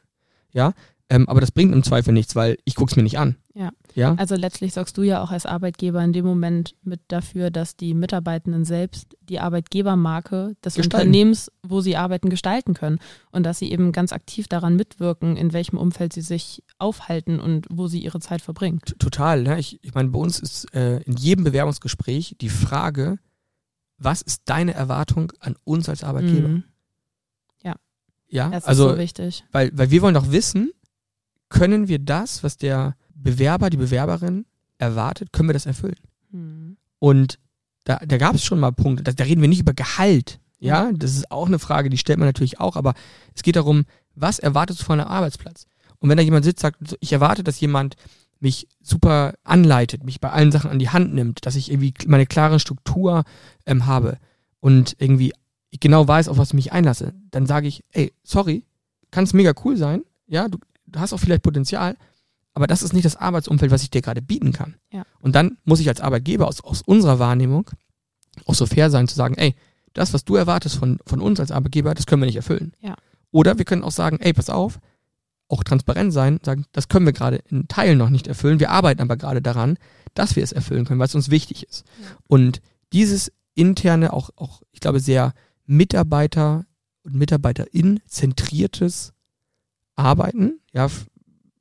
ja, 0.53 0.71
ähm, 1.07 1.29
aber 1.29 1.39
das 1.39 1.51
bringt 1.51 1.71
im 1.73 1.83
Zweifel 1.83 2.13
nichts, 2.13 2.35
weil 2.35 2.57
ich 2.65 2.73
gucke 2.73 2.89
es 2.89 2.95
mir 2.95 3.03
nicht 3.03 3.19
an. 3.19 3.35
Ja. 3.53 3.69
ja. 3.93 4.15
Also 4.15 4.35
letztlich 4.35 4.73
sorgst 4.73 4.97
du 4.97 5.03
ja 5.03 5.21
auch 5.21 5.29
als 5.29 5.45
Arbeitgeber 5.45 6.03
in 6.03 6.13
dem 6.13 6.25
Moment 6.25 6.75
mit 6.83 6.99
dafür, 7.09 7.51
dass 7.51 7.77
die 7.77 7.93
Mitarbeitenden 7.93 8.65
selbst 8.65 9.15
die 9.21 9.39
Arbeitgebermarke 9.39 10.55
des 10.65 10.73
gestalten. 10.73 11.07
Unternehmens, 11.07 11.51
wo 11.61 11.79
sie 11.79 11.95
arbeiten, 11.95 12.29
gestalten 12.29 12.73
können. 12.73 12.99
Und 13.31 13.43
dass 13.43 13.59
sie 13.59 13.71
eben 13.71 13.91
ganz 13.91 14.13
aktiv 14.13 14.47
daran 14.47 14.75
mitwirken, 14.75 15.37
in 15.37 15.53
welchem 15.53 15.77
Umfeld 15.77 16.11
sie 16.11 16.21
sich 16.21 16.63
aufhalten 16.79 17.39
und 17.39 17.67
wo 17.69 17.87
sie 17.87 17.99
ihre 17.99 18.19
Zeit 18.19 18.41
verbringen. 18.41 18.79
Total. 18.97 19.43
Ne? 19.43 19.59
Ich, 19.59 19.79
ich 19.83 19.93
meine, 19.93 20.09
bei 20.09 20.19
uns 20.19 20.39
ist 20.39 20.73
äh, 20.73 21.01
in 21.03 21.15
jedem 21.17 21.43
Bewerbungsgespräch 21.43 22.35
die 22.41 22.49
Frage, 22.49 23.19
was 23.99 24.23
ist 24.23 24.41
deine 24.45 24.73
Erwartung 24.73 25.31
an 25.39 25.55
uns 25.63 25.87
als 25.87 26.03
Arbeitgeber? 26.03 26.47
Mhm. 26.47 26.63
Ja. 27.63 27.75
Ja, 28.27 28.49
das 28.49 28.65
also, 28.65 28.87
ist 28.87 28.95
so 28.95 28.97
wichtig. 28.97 29.45
Weil, 29.51 29.69
weil 29.73 29.91
wir 29.91 30.01
wollen 30.01 30.15
doch 30.15 30.31
wissen, 30.31 30.71
können 31.49 31.87
wir 31.87 31.99
das, 31.99 32.43
was 32.43 32.57
der 32.57 32.95
Bewerber, 33.13 33.69
die 33.69 33.77
Bewerberin 33.77 34.45
erwartet, 34.77 35.31
können 35.31 35.49
wir 35.49 35.53
das 35.53 35.65
erfüllen? 35.65 35.99
Mhm. 36.31 36.77
Und 36.99 37.39
da, 37.83 37.97
da 37.97 38.17
gab 38.17 38.35
es 38.35 38.43
schon 38.43 38.59
mal 38.59 38.71
Punkte, 38.71 39.03
da, 39.03 39.11
da, 39.11 39.23
reden 39.23 39.41
wir 39.41 39.47
nicht 39.47 39.61
über 39.61 39.73
Gehalt. 39.73 40.39
Ja, 40.59 40.91
das 40.91 41.15
ist 41.15 41.29
auch 41.31 41.47
eine 41.47 41.59
Frage, 41.59 41.89
die 41.89 41.97
stellt 41.97 42.17
man 42.17 42.27
natürlich 42.27 42.59
auch, 42.59 42.75
aber 42.75 42.95
es 43.35 43.43
geht 43.43 43.55
darum, 43.55 43.85
was 44.15 44.39
erwartest 44.39 44.79
du 44.79 44.83
von 44.85 44.99
einem 44.99 45.09
Arbeitsplatz? 45.09 45.67
Und 45.99 46.09
wenn 46.09 46.17
da 46.17 46.23
jemand 46.23 46.45
sitzt, 46.45 46.61
sagt, 46.61 46.97
ich 46.99 47.13
erwarte, 47.13 47.43
dass 47.43 47.59
jemand 47.59 47.95
mich 48.39 48.67
super 48.81 49.33
anleitet, 49.43 50.03
mich 50.03 50.19
bei 50.19 50.31
allen 50.31 50.51
Sachen 50.51 50.71
an 50.71 50.79
die 50.79 50.89
Hand 50.89 51.13
nimmt, 51.13 51.45
dass 51.45 51.55
ich 51.55 51.71
irgendwie 51.71 51.93
meine 52.07 52.25
klare 52.25 52.59
Struktur 52.59 53.23
ähm, 53.65 53.85
habe 53.85 54.17
und 54.59 54.95
irgendwie 54.99 55.33
ich 55.69 55.79
genau 55.79 56.07
weiß, 56.07 56.29
auf 56.29 56.37
was 56.37 56.49
ich 56.49 56.53
mich 56.53 56.71
einlasse, 56.71 57.13
dann 57.31 57.45
sage 57.45 57.67
ich, 57.67 57.83
ey, 57.91 58.13
sorry, 58.23 58.63
kann 59.11 59.25
es 59.25 59.33
mega 59.33 59.53
cool 59.63 59.77
sein, 59.77 60.03
ja, 60.27 60.47
du, 60.47 60.57
du 60.87 60.99
hast 60.99 61.13
auch 61.13 61.19
vielleicht 61.19 61.43
Potenzial, 61.43 61.97
aber 62.53 62.67
das 62.67 62.83
ist 62.83 62.93
nicht 62.93 63.05
das 63.05 63.17
Arbeitsumfeld, 63.17 63.71
was 63.71 63.83
ich 63.83 63.91
dir 63.91 64.01
gerade 64.01 64.21
bieten 64.21 64.53
kann. 64.53 64.75
Ja. 64.91 65.03
Und 65.19 65.35
dann 65.35 65.57
muss 65.65 65.81
ich 65.81 65.89
als 65.89 66.01
Arbeitgeber 66.01 66.47
aus, 66.47 66.61
aus 66.61 66.81
unserer 66.81 67.19
Wahrnehmung 67.19 67.69
auch 68.45 68.55
so 68.55 68.65
fair 68.65 68.89
sein 68.89 69.07
zu 69.07 69.15
sagen, 69.15 69.35
ey, 69.35 69.55
das, 69.93 70.13
was 70.13 70.25
du 70.25 70.35
erwartest 70.35 70.77
von, 70.77 70.99
von 71.05 71.21
uns 71.21 71.39
als 71.39 71.51
Arbeitgeber, 71.51 71.93
das 71.93 72.05
können 72.05 72.21
wir 72.21 72.27
nicht 72.27 72.35
erfüllen. 72.35 72.73
Ja. 72.81 72.95
Oder 73.31 73.57
wir 73.57 73.65
können 73.65 73.83
auch 73.83 73.91
sagen, 73.91 74.19
ey, 74.21 74.33
pass 74.33 74.49
auf, 74.49 74.79
auch 75.47 75.63
transparent 75.63 76.13
sein, 76.13 76.39
sagen, 76.43 76.65
das 76.71 76.87
können 76.87 77.05
wir 77.05 77.13
gerade 77.13 77.37
in 77.49 77.67
Teilen 77.67 77.97
noch 77.97 78.09
nicht 78.09 78.27
erfüllen, 78.27 78.59
wir 78.59 78.71
arbeiten 78.71 79.01
aber 79.01 79.17
gerade 79.17 79.41
daran, 79.41 79.77
dass 80.13 80.35
wir 80.35 80.43
es 80.43 80.51
erfüllen 80.51 80.85
können, 80.85 80.99
weil 80.99 81.07
es 81.07 81.15
uns 81.15 81.29
wichtig 81.29 81.67
ist. 81.67 81.85
Ja. 82.01 82.17
Und 82.27 82.61
dieses 82.93 83.31
interne, 83.53 84.13
auch, 84.13 84.29
auch, 84.37 84.61
ich 84.71 84.79
glaube, 84.79 84.99
sehr 84.99 85.33
Mitarbeiter- 85.65 86.65
und 87.03 87.15
Mitarbeiterin 87.15 87.99
zentriertes 88.07 89.13
Arbeiten, 89.95 90.59
ja, 90.73 90.89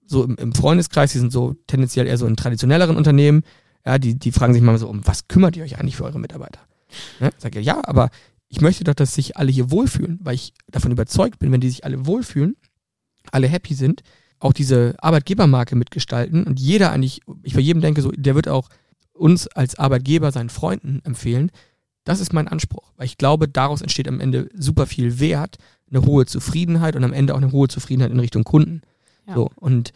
so 0.06 0.24
im, 0.24 0.36
im 0.36 0.54
Freundeskreis, 0.54 1.12
die 1.12 1.18
sind 1.18 1.32
so 1.32 1.54
tendenziell 1.66 2.06
eher 2.06 2.18
so 2.18 2.26
in 2.26 2.36
traditionelleren 2.36 2.96
Unternehmen, 2.96 3.42
ja, 3.86 3.98
die, 3.98 4.18
die 4.18 4.32
fragen 4.32 4.54
sich 4.54 4.62
mal 4.62 4.78
so, 4.78 4.88
um 4.88 5.06
was 5.06 5.28
kümmert 5.28 5.56
ihr 5.56 5.64
euch 5.64 5.78
eigentlich 5.78 5.96
für 5.96 6.04
eure 6.04 6.18
Mitarbeiter? 6.18 6.60
Ja, 7.20 7.30
sag 7.38 7.56
ich, 7.56 7.66
ja, 7.66 7.80
aber 7.84 8.10
ich 8.48 8.60
möchte 8.60 8.84
doch, 8.84 8.94
dass 8.94 9.14
sich 9.14 9.36
alle 9.36 9.50
hier 9.50 9.70
wohlfühlen, 9.70 10.20
weil 10.22 10.36
ich 10.36 10.54
davon 10.68 10.92
überzeugt 10.92 11.38
bin, 11.38 11.52
wenn 11.52 11.60
die 11.60 11.68
sich 11.68 11.84
alle 11.84 12.06
wohlfühlen, 12.06 12.56
alle 13.32 13.48
happy 13.48 13.74
sind, 13.74 14.02
auch 14.38 14.52
diese 14.52 14.94
Arbeitgebermarke 14.98 15.76
mitgestalten 15.76 16.44
und 16.44 16.60
jeder 16.60 16.92
eigentlich, 16.92 17.20
ich 17.42 17.54
bei 17.54 17.60
jedem 17.60 17.82
denke 17.82 18.02
so, 18.02 18.10
der 18.10 18.34
wird 18.34 18.48
auch 18.48 18.68
uns 19.12 19.48
als 19.48 19.78
Arbeitgeber 19.78 20.32
seinen 20.32 20.50
Freunden 20.50 21.00
empfehlen. 21.04 21.50
Das 22.04 22.20
ist 22.20 22.32
mein 22.32 22.48
Anspruch, 22.48 22.92
weil 22.96 23.06
ich 23.06 23.16
glaube, 23.16 23.48
daraus 23.48 23.80
entsteht 23.80 24.08
am 24.08 24.20
Ende 24.20 24.50
super 24.54 24.86
viel 24.86 25.18
Wert, 25.20 25.56
eine 25.90 26.04
hohe 26.04 26.26
Zufriedenheit 26.26 26.96
und 26.96 27.04
am 27.04 27.12
Ende 27.12 27.34
auch 27.34 27.38
eine 27.38 27.52
hohe 27.52 27.68
Zufriedenheit 27.68 28.10
in 28.10 28.20
Richtung 28.20 28.44
Kunden. 28.44 28.82
Ja. 29.26 29.34
So, 29.34 29.50
und 29.56 29.92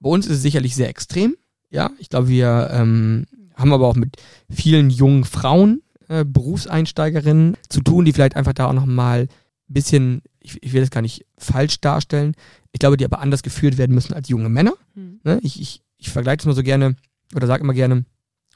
bei 0.00 0.10
uns 0.10 0.26
ist 0.26 0.36
es 0.36 0.42
sicherlich 0.42 0.74
sehr 0.74 0.88
extrem. 0.88 1.36
Ja, 1.70 1.90
ich 1.98 2.08
glaube, 2.08 2.28
wir 2.28 2.70
ähm, 2.72 3.26
haben 3.54 3.72
aber 3.72 3.86
auch 3.86 3.96
mit 3.96 4.16
vielen 4.50 4.90
jungen 4.90 5.24
Frauen, 5.24 5.82
äh, 6.08 6.24
Berufseinsteigerinnen 6.24 7.56
zu 7.68 7.80
tun, 7.80 8.04
die 8.04 8.12
vielleicht 8.12 8.36
einfach 8.36 8.52
da 8.54 8.66
auch 8.66 8.72
nochmal 8.72 9.28
ein 9.68 9.72
bisschen, 9.72 10.22
ich, 10.40 10.60
ich 10.62 10.72
will 10.72 10.80
das 10.80 10.90
gar 10.90 11.02
nicht 11.02 11.26
falsch 11.38 11.80
darstellen, 11.80 12.34
ich 12.72 12.80
glaube, 12.80 12.96
die 12.96 13.04
aber 13.04 13.20
anders 13.20 13.42
geführt 13.42 13.78
werden 13.78 13.94
müssen 13.94 14.14
als 14.14 14.28
junge 14.28 14.48
Männer. 14.48 14.74
Mhm. 14.94 15.20
Ne? 15.22 15.38
Ich, 15.42 15.60
ich, 15.60 15.82
ich 15.98 16.10
vergleiche 16.10 16.38
das 16.38 16.46
mal 16.46 16.54
so 16.54 16.62
gerne 16.62 16.96
oder 17.34 17.46
sage 17.46 17.62
immer 17.62 17.74
gerne, 17.74 18.04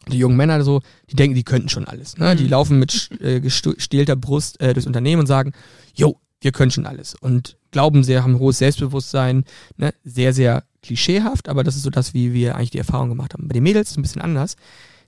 die 0.08 0.18
jungen 0.18 0.36
Männer 0.36 0.62
so, 0.64 0.82
die 1.10 1.16
denken, 1.16 1.34
die 1.34 1.44
könnten 1.44 1.68
schon 1.68 1.86
alles. 1.86 2.18
Ne? 2.18 2.34
Mhm. 2.34 2.38
Die 2.38 2.48
laufen 2.48 2.78
mit 2.78 3.10
äh, 3.20 3.40
gestählter 3.40 4.16
Brust 4.16 4.60
äh, 4.60 4.74
durchs 4.74 4.86
Unternehmen 4.86 5.20
und 5.20 5.26
sagen, 5.26 5.52
jo, 5.94 6.20
wir 6.44 6.52
können 6.52 6.70
schon 6.70 6.86
alles. 6.86 7.14
Und 7.14 7.56
glauben 7.70 8.04
sehr, 8.04 8.22
haben 8.22 8.34
ein 8.34 8.38
hohes 8.38 8.58
Selbstbewusstsein, 8.58 9.44
ne? 9.76 9.92
sehr, 10.04 10.32
sehr 10.32 10.64
klischeehaft, 10.82 11.48
aber 11.48 11.64
das 11.64 11.76
ist 11.76 11.82
so 11.82 11.90
das, 11.90 12.14
wie 12.14 12.32
wir 12.32 12.54
eigentlich 12.54 12.70
die 12.70 12.78
Erfahrung 12.78 13.08
gemacht 13.08 13.34
haben. 13.34 13.48
Bei 13.48 13.54
den 13.54 13.62
Mädels 13.62 13.88
ist 13.88 13.90
es 13.92 13.96
ein 13.98 14.02
bisschen 14.02 14.22
anders. 14.22 14.56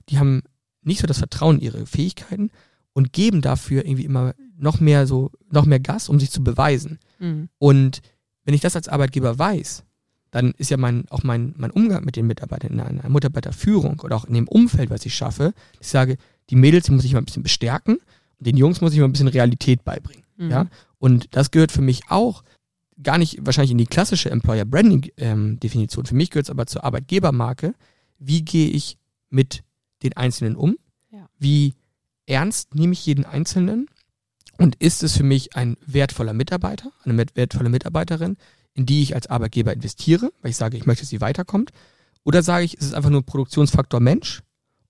Die 0.09 0.19
haben 0.19 0.41
nicht 0.81 0.99
so 0.99 1.07
das 1.07 1.19
Vertrauen 1.19 1.57
in 1.57 1.61
ihre 1.61 1.85
Fähigkeiten 1.85 2.49
und 2.93 3.13
geben 3.13 3.41
dafür 3.41 3.85
irgendwie 3.85 4.05
immer 4.05 4.33
noch 4.57 4.79
mehr 4.79 5.05
so, 5.05 5.31
noch 5.51 5.65
mehr 5.65 5.79
Gas, 5.79 6.09
um 6.09 6.19
sich 6.19 6.31
zu 6.31 6.43
beweisen. 6.43 6.99
Mhm. 7.19 7.49
Und 7.59 8.01
wenn 8.43 8.55
ich 8.55 8.61
das 8.61 8.75
als 8.75 8.87
Arbeitgeber 8.87 9.37
weiß, 9.37 9.83
dann 10.31 10.53
ist 10.57 10.71
ja 10.71 10.77
mein, 10.77 11.05
auch 11.09 11.23
mein, 11.23 11.53
mein 11.57 11.71
Umgang 11.71 12.03
mit 12.03 12.15
den 12.15 12.27
Mitarbeitern 12.27 12.73
in 12.73 12.79
einer 12.79 13.09
Mitarbeiterführung 13.09 13.99
oder 14.01 14.15
auch 14.15 14.25
in 14.25 14.33
dem 14.33 14.47
Umfeld, 14.47 14.89
was 14.89 15.05
ich 15.05 15.15
schaffe, 15.15 15.53
ich 15.79 15.87
sage, 15.87 16.17
die 16.49 16.55
Mädels, 16.55 16.85
die 16.85 16.91
muss 16.91 17.05
ich 17.05 17.13
mal 17.13 17.19
ein 17.19 17.25
bisschen 17.25 17.43
bestärken 17.43 17.97
und 18.39 18.47
den 18.47 18.57
Jungs 18.57 18.81
muss 18.81 18.93
ich 18.93 18.99
mal 18.99 19.05
ein 19.05 19.11
bisschen 19.11 19.27
Realität 19.27 19.83
beibringen. 19.83 20.23
Mhm. 20.37 20.51
Ja? 20.51 20.67
Und 20.99 21.35
das 21.35 21.51
gehört 21.51 21.71
für 21.71 21.81
mich 21.81 22.03
auch 22.09 22.43
gar 23.01 23.17
nicht 23.17 23.45
wahrscheinlich 23.45 23.71
in 23.71 23.77
die 23.77 23.85
klassische 23.85 24.31
Employer 24.31 24.65
Branding 24.65 25.11
ähm, 25.17 25.59
Definition. 25.59 26.05
Für 26.05 26.15
mich 26.15 26.31
gehört 26.31 26.47
es 26.47 26.49
aber 26.49 26.65
zur 26.65 26.83
Arbeitgebermarke. 26.83 27.75
Wie 28.17 28.43
gehe 28.43 28.69
ich 28.69 28.97
mit 29.29 29.63
den 30.03 30.15
Einzelnen 30.17 30.55
um? 30.55 30.77
Ja. 31.11 31.27
Wie 31.37 31.75
ernst 32.25 32.75
nehme 32.75 32.93
ich 32.93 33.05
jeden 33.05 33.25
Einzelnen? 33.25 33.87
Und 34.57 34.75
ist 34.75 35.03
es 35.03 35.15
für 35.15 35.23
mich 35.23 35.55
ein 35.55 35.77
wertvoller 35.85 36.33
Mitarbeiter, 36.33 36.91
eine 37.03 37.23
wertvolle 37.35 37.69
Mitarbeiterin, 37.69 38.37
in 38.73 38.87
die 38.87 39.03
ich 39.03 39.13
als 39.13 39.27
Arbeitgeber 39.27 39.71
investiere, 39.71 40.31
weil 40.41 40.49
ich 40.49 40.57
sage, 40.57 40.77
ich 40.77 40.87
möchte, 40.87 41.03
dass 41.03 41.09
sie 41.09 41.21
weiterkommt? 41.21 41.71
Oder 42.23 42.41
sage 42.41 42.65
ich, 42.65 42.75
es 42.79 42.87
ist 42.87 42.93
einfach 42.93 43.11
nur 43.11 43.23
Produktionsfaktor 43.23 43.99
Mensch 43.99 44.41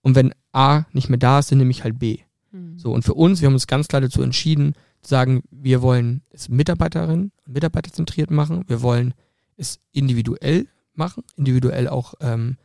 und 0.02 0.16
wenn 0.16 0.34
A 0.54 0.86
nicht 0.94 1.10
mehr 1.10 1.20
da 1.20 1.40
ist, 1.40 1.52
dann 1.52 1.58
nehme 1.58 1.72
ich 1.72 1.84
halt 1.84 2.00
B. 2.00 2.20
Mhm. 2.52 2.80
So, 2.80 2.94
und 2.94 3.04
für 3.04 3.14
uns, 3.14 3.42
wir 3.42 3.48
haben 3.48 3.54
uns 3.54 3.68
ganz 3.68 3.90
klar 3.90 4.02
dazu 4.02 4.22
entschieden, 4.22 4.74
sagen, 5.02 5.44
wir 5.52 5.82
wollen 5.82 6.22
es 6.32 6.50
Mitarbeiterinnen 6.50 7.32
und 7.46 7.54
Mitarbeiter 7.54 7.92
zentriert 7.92 8.32
machen, 8.32 8.64
wir 8.68 8.82
wollen 8.82 9.14
es 9.56 9.80
individuell 9.92 10.68
machen, 10.94 11.24
individuell 11.36 11.88
auch 11.88 12.16
ähm, 12.20 12.58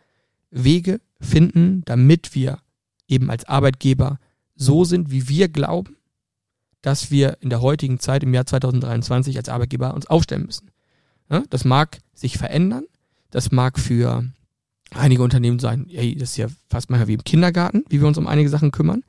Wege 0.51 1.01
finden, 1.21 1.83
damit 1.85 2.35
wir 2.35 2.59
eben 3.09 3.31
als 3.31 3.45
Arbeitgeber 3.45 4.19
so 4.55 4.85
sind, 4.85 5.11
wie 5.11 5.29
wir 5.29 5.49
glauben, 5.49 5.97
dass 6.83 7.11
wir 7.11 7.39
in 7.41 7.51
der 7.51 7.61
heutigen 7.61 8.01
Zeit 8.01 8.23
im 8.23 8.35
Jahr 8.35 8.47
2023 8.47 9.37
als 9.37 9.49
Arbeitgeber 9.49 9.95
uns 9.95 10.07
aufstellen 10.07 10.47
müssen. 10.47 10.71
Ja, 11.31 11.45
das 11.49 11.65
mag 11.65 11.99
sich 12.13 12.39
verändern, 12.39 12.85
das 13.31 13.53
mag 13.53 13.79
für 13.79 14.25
einige 14.91 15.23
Unternehmen 15.23 15.59
sein, 15.59 15.89
ey, 15.89 16.15
das 16.15 16.31
ist 16.31 16.37
ja 16.37 16.49
fast 16.69 16.91
manchmal 16.91 17.09
wie 17.09 17.15
im 17.15 17.25
Kindergarten, 17.25 17.85
wie 17.89 18.01
wir 18.01 18.09
uns 18.09 18.19
um 18.19 18.27
einige 18.27 18.49
Sachen 18.49 18.73
kümmern. 18.73 19.03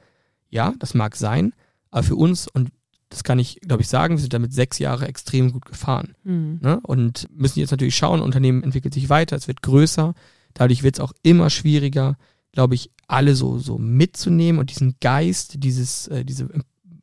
Ja, 0.50 0.74
das 0.80 0.94
mag 0.94 1.16
sein, 1.16 1.54
aber 1.92 2.04
für 2.04 2.16
uns, 2.16 2.48
und 2.48 2.70
das 3.14 3.24
kann 3.24 3.38
ich, 3.38 3.60
glaube 3.62 3.84
ich, 3.84 3.88
sagen, 3.88 4.16
wir 4.16 4.22
sind 4.22 4.34
damit 4.34 4.54
sechs 4.54 4.80
Jahre 4.80 5.08
extrem 5.08 5.52
gut 5.52 5.66
gefahren. 5.66 6.16
Mhm. 6.24 6.60
Ne? 6.64 6.80
Und 6.82 7.28
müssen 7.32 7.60
jetzt 7.60 7.70
natürlich 7.70 7.96
schauen, 7.96 8.22
Unternehmen 8.22 8.64
entwickelt 8.64 8.96
sich 8.96 9.08
weiter, 9.08 9.36
es 9.36 9.48
wird 9.48 9.62
größer, 9.62 10.16
dadurch 10.56 10.82
wird 10.82 10.96
es 10.96 11.00
auch 11.00 11.14
immer 11.22 11.52
schwieriger, 11.52 12.18
glaube 12.52 12.74
ich, 12.74 12.90
alle 13.08 13.36
so, 13.36 13.60
so 13.60 13.78
mitzunehmen 13.78 14.60
und 14.60 14.72
diesen 14.72 14.96
Geist, 15.00 15.64
dieses, 15.64 16.08
äh, 16.08 16.26
diese 16.26 16.50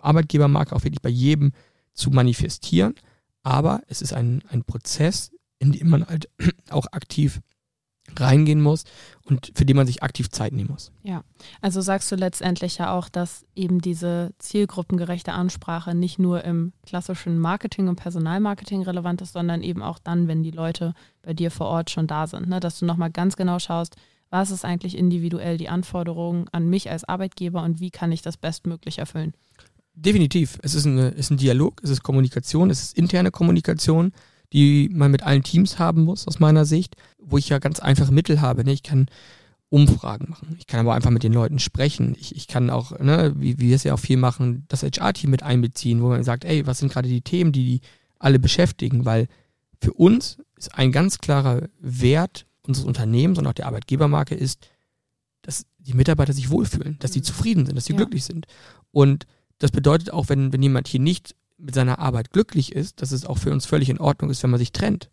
Arbeitgebermarke 0.01 0.75
auch 0.75 0.83
wirklich 0.83 1.01
bei 1.01 1.11
jedem 1.11 1.53
zu 1.95 2.11
manifestieren. 2.11 2.95
Aber 3.45 3.81
es 3.87 4.03
ist 4.03 4.13
ein, 4.13 4.43
ein 4.49 4.65
Prozess, 4.65 5.31
in 5.61 5.71
dem 5.71 5.91
man 5.91 6.07
halt 6.07 6.29
auch 6.71 6.87
aktiv 6.91 7.41
reingehen 8.19 8.61
muss 8.61 8.85
und 9.25 9.53
für 9.55 9.65
den 9.65 9.77
man 9.77 9.87
sich 9.87 10.03
aktiv 10.03 10.31
Zeit 10.31 10.53
nehmen 10.53 10.71
muss. 10.71 10.93
Ja, 11.03 11.23
also 11.61 11.81
sagst 11.81 12.11
du 12.11 12.17
letztendlich 12.17 12.79
ja 12.79 12.93
auch, 12.93 13.09
dass 13.09 13.45
eben 13.55 13.81
diese 13.81 14.33
zielgruppengerechte 14.39 15.33
Ansprache 15.33 15.95
nicht 15.95 16.19
nur 16.19 16.45
im 16.45 16.73
klassischen 16.85 17.39
Marketing 17.39 17.89
und 17.89 17.97
Personalmarketing 17.97 18.83
relevant 18.83 19.23
ist, 19.23 19.33
sondern 19.33 19.63
eben 19.63 19.83
auch 19.83 19.99
dann, 19.99 20.29
wenn 20.29 20.43
die 20.43 20.51
Leute 20.51 20.95
bei 21.23 21.35
dir 21.35 21.51
vor 21.51 21.67
Ort 21.67 21.91
schon 21.91 22.07
da 22.07 22.27
sind. 22.27 22.49
Ne? 22.49 22.61
Dass 22.61 22.79
du 22.79 22.87
nochmal 22.87 23.11
ganz 23.11 23.37
genau 23.37 23.59
schaust, 23.59 23.97
was 24.31 24.51
ist 24.51 24.65
eigentlich 24.65 24.97
individuell 24.97 25.59
die 25.59 25.69
Anforderung 25.69 26.49
an 26.53 26.69
mich 26.69 26.91
als 26.91 27.05
Arbeitgeber 27.05 27.63
und 27.63 27.81
wie 27.81 27.91
kann 27.91 28.13
ich 28.13 28.23
das 28.23 28.37
bestmöglich 28.37 28.99
erfüllen? 28.99 29.35
Definitiv. 29.95 30.59
Es 30.63 30.75
ist, 30.75 30.87
eine, 30.87 31.09
ist 31.09 31.31
ein 31.31 31.37
Dialog, 31.37 31.81
es 31.83 31.91
ist 31.91 32.03
Kommunikation, 32.03 32.71
es 32.71 32.83
ist 32.83 32.97
interne 32.97 33.31
Kommunikation, 33.31 34.13
die 34.53 34.91
man 34.93 35.11
mit 35.11 35.23
allen 35.23 35.43
Teams 35.43 35.79
haben 35.79 36.03
muss, 36.03 36.27
aus 36.27 36.41
meiner 36.41 36.65
Sicht, 36.65 36.97
wo 37.19 37.39
ich 37.39 37.49
ja 37.49 37.59
ganz 37.59 37.81
einfache 37.81 38.13
Mittel 38.13 38.41
habe. 38.41 38.65
Ne? 38.65 38.73
Ich 38.73 38.83
kann 38.83 39.07
Umfragen 39.69 40.29
machen. 40.29 40.57
Ich 40.59 40.67
kann 40.67 40.81
aber 40.81 40.95
einfach 40.95 41.11
mit 41.11 41.23
den 41.23 41.33
Leuten 41.33 41.61
sprechen. 41.61 42.17
Ich, 42.19 42.35
ich 42.35 42.49
kann 42.49 42.71
auch, 42.71 42.99
ne, 42.99 43.33
wie, 43.37 43.59
wie 43.61 43.69
wir 43.69 43.77
es 43.77 43.85
ja 43.85 43.95
auch 43.95 44.01
viel 44.01 44.17
machen, 44.17 44.65
das 44.67 44.83
HR-Team 44.83 45.31
mit 45.31 45.45
einbeziehen, 45.45 46.03
wo 46.03 46.09
man 46.09 46.25
sagt, 46.25 46.45
ey, 46.45 46.67
was 46.67 46.81
sind 46.81 46.93
gerade 46.93 47.09
die 47.09 47.21
Themen, 47.21 47.53
die 47.53 47.65
die 47.65 47.81
alle 48.19 48.41
beschäftigen? 48.41 49.05
Weil 49.05 49.29
für 49.81 49.93
uns 49.93 50.39
ist 50.57 50.75
ein 50.75 50.91
ganz 50.91 51.19
klarer 51.19 51.69
Wert 51.79 52.47
unseres 52.63 52.87
Unternehmens 52.87 53.39
und 53.39 53.47
auch 53.47 53.53
der 53.53 53.67
Arbeitgebermarke 53.67 54.35
ist, 54.35 54.69
dass 55.43 55.67
die 55.79 55.95
Mitarbeiter 55.95 56.33
sich 56.33 56.51
wohlfühlen, 56.51 56.99
dass 56.99 57.13
sie 57.13 57.21
mhm. 57.21 57.25
zufrieden 57.25 57.67
sind, 57.67 57.77
dass 57.77 57.85
sie 57.85 57.93
ja. 57.93 57.99
glücklich 57.99 58.25
sind. 58.25 58.47
Und 58.91 59.27
das 59.59 59.71
bedeutet 59.71 60.13
auch, 60.13 60.29
wenn, 60.29 60.53
wenn 60.53 60.63
jemand 60.63 60.89
hier 60.89 61.01
nicht 61.01 61.37
mit 61.61 61.75
seiner 61.75 61.99
Arbeit 61.99 62.33
glücklich 62.33 62.73
ist, 62.73 63.03
dass 63.03 63.13
es 63.13 63.27
auch 63.27 63.39
für 63.39 63.53
uns 63.53 63.67
völlig 63.67 63.89
in 63.89 63.99
Ordnung 63.99 64.31
ist, 64.31 64.43
wenn 64.43 64.51
man 64.51 64.59
sich 64.59 64.73
trennt. 64.73 65.11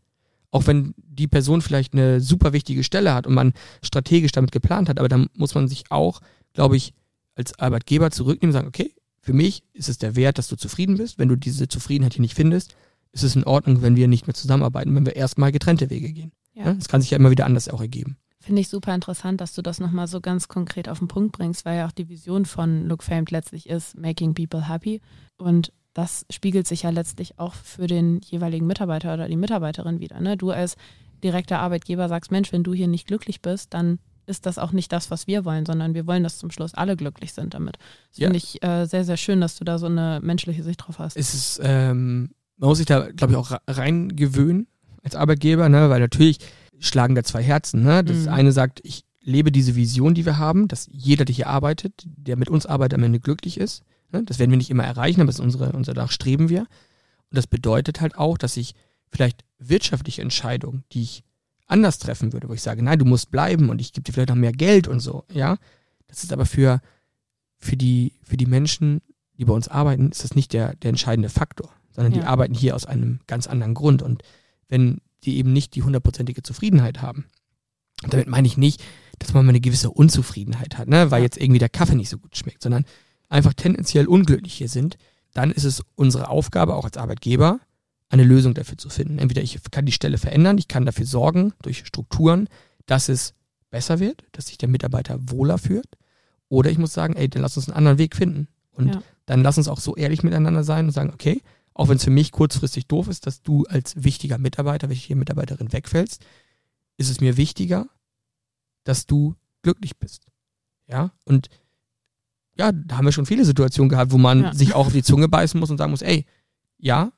Auch 0.49 0.65
wenn 0.67 0.93
die 0.97 1.27
Person 1.27 1.62
vielleicht 1.62 1.93
eine 1.93 2.21
super 2.21 2.53
wichtige 2.53 2.83
Stelle 2.83 3.13
hat 3.13 3.27
und 3.27 3.33
man 3.33 3.53
strategisch 3.83 4.31
damit 4.31 4.51
geplant 4.51 4.89
hat, 4.89 4.99
aber 4.99 5.10
dann 5.10 5.27
muss 5.33 5.55
man 5.55 5.67
sich 5.67 5.91
auch, 5.91 6.21
glaube 6.53 6.77
ich, 6.77 6.93
als 7.36 7.60
Arbeitgeber 7.60 8.12
zurücknehmen 8.12 8.55
und 8.55 8.60
sagen, 8.60 8.67
okay, 8.67 8.93
für 9.19 9.33
mich 9.33 9.63
ist 9.73 9.89
es 9.89 9.97
der 9.97 10.15
Wert, 10.15 10.38
dass 10.38 10.47
du 10.47 10.55
zufrieden 10.55 10.97
bist. 10.97 11.19
Wenn 11.19 11.27
du 11.27 11.36
diese 11.36 11.67
Zufriedenheit 11.67 12.13
hier 12.13 12.21
nicht 12.21 12.33
findest, 12.33 12.75
ist 13.12 13.23
es 13.23 13.36
in 13.36 13.43
Ordnung, 13.43 13.81
wenn 13.81 13.95
wir 13.95 14.07
nicht 14.07 14.25
mehr 14.25 14.33
zusammenarbeiten, 14.33 14.95
wenn 14.95 15.05
wir 15.05 15.15
erstmal 15.15 15.51
getrennte 15.51 15.89
Wege 15.89 16.13
gehen. 16.13 16.31
Ja. 16.53 16.73
Das 16.73 16.88
kann 16.88 17.01
sich 17.01 17.12
ja 17.12 17.17
immer 17.17 17.29
wieder 17.29 17.45
anders 17.45 17.67
auch 17.67 17.81
ergeben. 17.81 18.17
Finde 18.39 18.62
ich 18.62 18.69
super 18.69 18.95
interessant, 18.95 19.41
dass 19.41 19.53
du 19.53 19.62
das 19.62 19.79
nochmal 19.79 20.07
so 20.07 20.21
ganz 20.21 20.47
konkret 20.47 20.88
auf 20.88 20.99
den 20.99 21.10
Punkt 21.10 21.33
bringst, 21.33 21.65
weil 21.65 21.77
ja 21.77 21.88
auch 21.88 21.91
die 21.91 22.07
Vision 22.07 22.45
von 22.45 22.88
Look 22.88 23.03
Famed 23.03 23.31
letztlich 23.31 23.67
ist, 23.67 23.97
making 23.97 24.33
people 24.33 24.69
happy. 24.69 25.01
Und 25.38 25.73
das 25.97 26.27
spiegelt 26.29 26.67
sich 26.67 26.83
ja 26.83 26.91
letztlich 26.91 27.39
auch 27.39 27.55
für 27.55 27.88
den 27.88 28.21
jeweiligen 28.23 28.67
Mitarbeiter 28.67 29.15
oder 29.15 29.27
die 29.27 29.36
Mitarbeiterin 29.36 29.99
wieder. 29.99 30.21
Ne? 30.21 30.38
Du 30.38 30.51
als 30.51 30.75
direkter 31.23 31.57
Arbeitgeber 31.57 32.07
sagst, 32.07 32.29
Mensch, 32.29 32.53
wenn 32.53 32.62
du 32.62 32.75
hier 32.75 32.88
nicht 32.88 33.07
glücklich 33.07 33.41
bist, 33.41 33.73
dann 33.73 33.97
ist 34.27 34.45
das 34.45 34.60
auch 34.60 34.73
nicht 34.73 34.91
das, 34.91 35.10
was 35.10 35.25
wir 35.25 35.43
wollen, 35.43 35.65
sondern 35.65 35.95
wir 35.95 36.05
wollen, 36.05 36.21
dass 36.21 36.38
zum 36.38 36.51
Schluss 36.51 36.75
alle 36.75 36.97
glücklich 36.97 37.33
sind 37.33 37.55
damit. 37.55 37.79
Das 38.12 38.19
ja. 38.19 38.27
finde 38.27 38.38
ich 38.38 38.62
äh, 38.62 38.86
sehr, 38.86 39.05
sehr 39.05 39.17
schön, 39.17 39.41
dass 39.41 39.57
du 39.57 39.63
da 39.63 39.79
so 39.79 39.88
eine 39.88 40.19
menschliche 40.21 40.62
Sicht 40.62 40.86
drauf 40.86 40.99
hast. 40.99 41.17
Es 41.17 41.33
ist, 41.33 41.62
ähm, 41.63 42.29
man 42.57 42.69
muss 42.69 42.77
sich 42.77 42.86
da, 42.86 43.10
glaube 43.10 43.33
ich, 43.33 43.38
auch 43.39 43.57
reingewöhnen 43.67 44.67
als 45.01 45.15
Arbeitgeber, 45.15 45.67
ne? 45.67 45.89
weil 45.89 45.99
natürlich 45.99 46.38
schlagen 46.77 47.15
da 47.15 47.23
zwei 47.23 47.41
Herzen. 47.41 47.81
Ne? 47.81 48.03
Das 48.03 48.17
mhm. 48.17 48.29
eine 48.29 48.51
sagt, 48.51 48.81
ich 48.83 49.03
lebe 49.21 49.51
diese 49.51 49.75
Vision, 49.75 50.13
die 50.13 50.27
wir 50.27 50.38
haben, 50.38 50.67
dass 50.67 50.88
jeder, 50.91 51.25
der 51.25 51.33
hier 51.33 51.47
arbeitet, 51.47 52.03
der 52.05 52.38
mit 52.38 52.49
uns 52.49 52.67
arbeitet, 52.67 52.99
am 52.99 53.03
Ende 53.03 53.19
glücklich 53.19 53.60
ist. 53.60 53.81
Ne? 54.12 54.24
Das 54.24 54.39
werden 54.39 54.52
wir 54.52 54.58
nicht 54.58 54.70
immer 54.70 54.84
erreichen, 54.84 55.22
aber 55.22 55.28
das 55.28 55.36
ist 55.36 55.41
unsere, 55.41 55.72
unser 55.74 55.93
Dach 55.93 56.12
streben 56.12 56.50
wir. 56.50 56.62
Und 56.62 57.38
das 57.38 57.48
bedeutet 57.48 58.02
halt 58.02 58.17
auch, 58.17 58.38
dass 58.38 58.58
ich 58.58 58.74
vielleicht 59.10 59.43
wirtschaftliche 59.60 60.22
Entscheidungen, 60.22 60.84
die 60.91 61.04
ich 61.04 61.24
anders 61.65 62.00
treffen 62.00 62.34
würde, 62.34 62.48
wo 62.48 62.54
ich 62.54 62.62
sage, 62.62 62.82
nein, 62.84 63.00
du 63.00 63.06
musst 63.06 63.32
bleiben 63.32 63.70
und 63.70 63.82
ich 63.82 63.91
gebe 63.91 64.04
dir 64.04 64.13
vielleicht 64.13 64.30
noch 64.30 64.36
mehr 64.36 64.54
Geld 64.54 64.88
und 64.88 65.00
so, 65.00 65.26
ja. 65.32 65.58
Das 66.08 66.24
ist 66.24 66.32
aber 66.32 66.46
für, 66.46 66.80
für 67.58 67.76
die, 67.76 68.13
für 68.24 68.38
die 68.38 68.46
Menschen, 68.46 69.02
die 69.38 69.46
bei 69.46 69.54
uns 69.54 69.67
arbeiten, 69.67 70.10
ist 70.10 70.24
das 70.24 70.36
nicht 70.36 70.54
der, 70.54 70.76
der 70.76 70.89
entscheidende 70.89 71.30
Faktor, 71.30 71.70
sondern 71.91 72.13
ja. 72.13 72.22
die 72.22 72.26
arbeiten 72.26 72.54
hier 72.54 72.76
aus 72.76 72.86
einem 72.86 73.20
ganz 73.28 73.48
anderen 73.48 73.74
Grund. 73.74 74.02
Und 74.02 74.24
wenn 74.70 75.02
die 75.24 75.38
eben 75.38 75.54
nicht 75.54 75.76
die 75.76 75.84
hundertprozentige 75.84 76.43
Zufriedenheit 76.43 77.02
haben. 77.02 77.26
Damit 78.04 78.28
meine 78.28 78.48
ich 78.48 78.58
nicht, 78.58 78.84
dass 79.20 79.34
man 79.34 79.46
mal 79.46 79.50
eine 79.50 79.60
gewisse 79.60 79.89
Unzufriedenheit 79.89 80.78
hat, 80.78 80.88
ne, 80.88 81.10
weil 81.12 81.24
jetzt 81.24 81.38
irgendwie 81.38 81.60
der 81.60 81.70
Kaffee 81.70 81.96
nicht 81.96 82.10
so 82.10 82.20
gut 82.20 82.38
schmeckt, 82.38 82.62
sondern 82.62 82.86
einfach 83.30 83.54
tendenziell 83.54 84.08
unglücklich 84.08 84.54
hier 84.54 84.70
sind, 84.70 84.98
dann 85.34 85.52
ist 85.52 85.66
es 85.66 85.84
unsere 85.96 86.30
Aufgabe, 86.30 86.76
auch 86.76 86.86
als 86.86 86.98
Arbeitgeber, 86.98 87.60
eine 88.10 88.24
Lösung 88.24 88.54
dafür 88.54 88.78
zu 88.78 88.90
finden. 88.90 89.20
Entweder 89.20 89.42
ich 89.42 89.60
kann 89.72 89.86
die 89.86 89.92
Stelle 89.92 90.18
verändern, 90.18 90.58
ich 90.58 90.68
kann 90.68 90.86
dafür 90.86 91.06
sorgen, 91.06 91.54
durch 91.62 91.86
Strukturen, 91.86 92.48
dass 92.86 93.10
es 93.10 93.34
besser 93.70 94.00
wird, 94.00 94.24
dass 94.32 94.48
sich 94.48 94.58
der 94.58 94.70
Mitarbeiter 94.70 95.20
wohler 95.30 95.58
führt, 95.58 95.98
oder 96.50 96.72
ich 96.72 96.78
muss 96.78 96.94
sagen, 96.94 97.16
ey, 97.16 97.28
dann 97.28 97.42
lass 97.42 97.58
uns 97.58 97.68
einen 97.68 97.78
anderen 97.78 97.98
Weg 97.98 98.16
finden. 98.16 98.48
Und 98.72 98.96
ja. 98.96 99.04
dann 99.26 99.42
lass 99.42 99.58
uns 99.58 99.68
auch 99.68 99.80
so 99.80 99.96
ehrlich 99.96 100.24
miteinander 100.24 100.63
sein 100.63 100.86
und 100.86 100.92
sagen, 100.92 101.12
okay, 101.13 101.42
auch 101.74 101.90
wenn 101.90 101.98
es 101.98 102.04
für 102.04 102.10
mich 102.10 102.32
kurzfristig 102.32 102.88
doof 102.88 103.08
ist, 103.08 103.28
dass 103.28 103.44
du 103.44 103.66
als 103.66 104.04
wichtiger 104.04 104.38
Mitarbeiter, 104.38 104.90
wichtige 104.90 105.16
Mitarbeiterin 105.16 105.74
wegfällst, 105.74 106.26
ist 106.98 107.10
es 107.10 107.22
mir 107.22 107.38
wichtiger, 107.38 107.88
dass 108.84 109.06
du 109.06 109.36
glücklich 109.62 109.98
bist. 109.98 110.24
Ja, 110.88 111.12
und 111.26 111.50
ja, 112.58 112.72
da 112.72 112.98
haben 112.98 113.06
wir 113.06 113.12
schon 113.12 113.26
viele 113.26 113.46
Situationen 113.46 113.89
gehabt, 113.89 114.12
wo 114.12 114.17
man 114.17 114.43
ja. 114.43 114.54
sich 114.54 114.74
auch 114.74 114.88
auf 114.88 114.93
die 114.93 115.04
Zunge 115.04 115.28
beißen 115.28 115.60
muss 115.60 115.70
und 115.70 115.78
sagen 115.78 115.91
muss, 115.91 116.02
ey, 116.02 116.26
ja, 116.78 117.12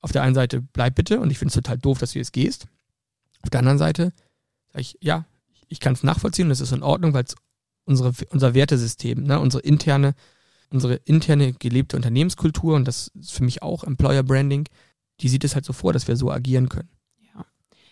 auf 0.00 0.12
der 0.12 0.22
einen 0.22 0.34
Seite 0.34 0.60
bleib 0.60 0.94
bitte 0.94 1.20
und 1.20 1.30
ich 1.30 1.38
finde 1.38 1.50
es 1.50 1.54
total 1.54 1.78
doof, 1.78 1.98
dass 1.98 2.12
du 2.12 2.18
jetzt 2.18 2.32
gehst. 2.32 2.66
Auf 3.42 3.50
der 3.50 3.60
anderen 3.60 3.78
Seite 3.78 4.12
sage 4.68 4.80
ich, 4.80 4.96
ja, 5.00 5.26
ich 5.68 5.80
kann 5.80 5.92
es 5.92 6.02
nachvollziehen 6.02 6.46
und 6.46 6.52
es 6.52 6.60
ist 6.60 6.72
in 6.72 6.82
Ordnung, 6.82 7.12
weil 7.14 7.24
es 7.24 7.34
unsere, 7.84 8.12
unser 8.30 8.54
Wertesystem, 8.54 9.22
ne, 9.22 9.40
unsere 9.40 9.62
interne 9.62 10.14
unsere 10.70 10.96
interne 11.04 11.52
gelebte 11.52 11.96
Unternehmenskultur, 11.96 12.76
und 12.76 12.86
das 12.86 13.08
ist 13.18 13.32
für 13.32 13.44
mich 13.44 13.62
auch 13.62 13.84
Employer 13.84 14.22
Branding, 14.22 14.68
die 15.20 15.28
sieht 15.28 15.44
es 15.44 15.54
halt 15.54 15.64
so 15.64 15.72
vor, 15.72 15.92
dass 15.92 16.08
wir 16.08 16.16
so 16.16 16.30
agieren 16.30 16.68
können. 16.68 16.90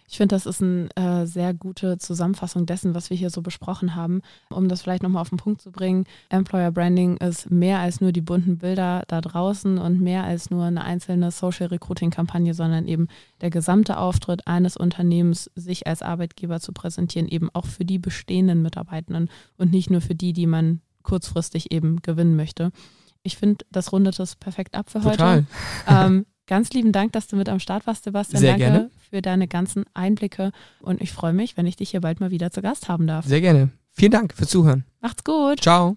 Ich 0.09 0.19
finde, 0.19 0.35
das 0.35 0.47
ist 0.47 0.63
eine 0.63 0.89
äh, 0.95 1.27
sehr 1.27 1.53
gute 1.55 1.99
Zusammenfassung 1.99 2.67
dessen, 2.67 2.95
was 2.95 3.11
wir 3.11 3.17
hier 3.17 3.31
so 3.31 3.43
besprochen 3.43 3.95
haben. 3.95 4.23
Um 4.51 4.69
das 4.69 4.83
vielleicht 4.83 5.03
nochmal 5.03 5.23
auf 5.23 5.31
den 5.31 5.39
Punkt 5.39 5.61
zu 5.61 5.73
bringen, 5.73 6.05
Employer 6.29 6.71
Branding 6.71 7.17
ist 7.17 7.51
mehr 7.51 7.81
als 7.81 8.01
nur 8.01 8.13
die 8.13 8.21
bunten 8.21 8.59
Bilder 8.59 9.03
da 9.09 9.21
draußen 9.21 9.79
und 9.79 10.01
mehr 10.01 10.25
als 10.25 10.51
nur 10.51 10.65
eine 10.65 10.85
einzelne 10.85 11.31
Social 11.31 11.67
Recruiting 11.67 12.11
Kampagne, 12.11 12.55
sondern 12.55 12.87
eben 12.87 13.09
der 13.41 13.51
gesamte 13.51 13.99
Auftritt 13.99 14.47
eines 14.47 14.77
Unternehmens, 14.77 15.51
sich 15.55 15.87
als 15.87 16.03
Arbeitgeber 16.03 16.61
zu 16.61 16.73
präsentieren, 16.73 17.29
eben 17.29 17.51
auch 17.53 17.67
für 17.67 17.85
die 17.85 17.99
bestehenden 17.99 18.63
Mitarbeitenden 18.63 19.29
und 19.57 19.73
nicht 19.73 19.91
nur 19.91 20.01
für 20.01 20.15
die, 20.15 20.33
die 20.33 20.47
man 20.47 20.81
kurzfristig 21.03 21.73
eben 21.73 22.03
gewinnen 22.03 22.37
möchte. 22.37 22.71
Ich 23.23 23.37
finde, 23.37 23.65
das 23.73 23.93
rundet 23.93 24.21
es 24.21 24.37
perfekt 24.37 24.75
ab 24.75 24.91
für 24.91 25.01
Total. 25.01 25.39
heute. 25.39 25.47
Ähm, 25.89 26.27
ganz 26.47 26.71
lieben 26.71 26.93
Dank, 26.93 27.13
dass 27.13 27.27
du 27.27 27.37
mit 27.37 27.49
am 27.49 27.61
Start 27.61 27.87
warst, 27.87 28.05
Sebastian. 28.05 28.41
Sehr 28.41 28.53
Danke 28.53 28.65
gerne. 28.65 28.91
für 29.11 29.23
deine 29.23 29.49
ganzen 29.49 29.85
Einblicke 29.95 30.53
und 30.81 31.01
ich 31.01 31.13
freue 31.13 31.33
mich, 31.33 31.57
wenn 31.57 31.67
ich 31.67 31.77
dich 31.77 31.91
hier 31.91 32.01
bald 32.01 32.21
mal 32.21 32.31
wieder 32.31 32.51
zu 32.51 32.63
Gast 32.63 32.89
haben 32.89 33.07
darf. 33.07 33.27
Sehr 33.27 33.41
gerne. 33.41 33.71
Vielen 33.93 34.13
Dank 34.13 34.35
fürs 34.35 34.51
Zuhören. 34.51 34.85
Macht's 35.01 35.25
gut. 35.25 35.61
Ciao. 35.61 35.97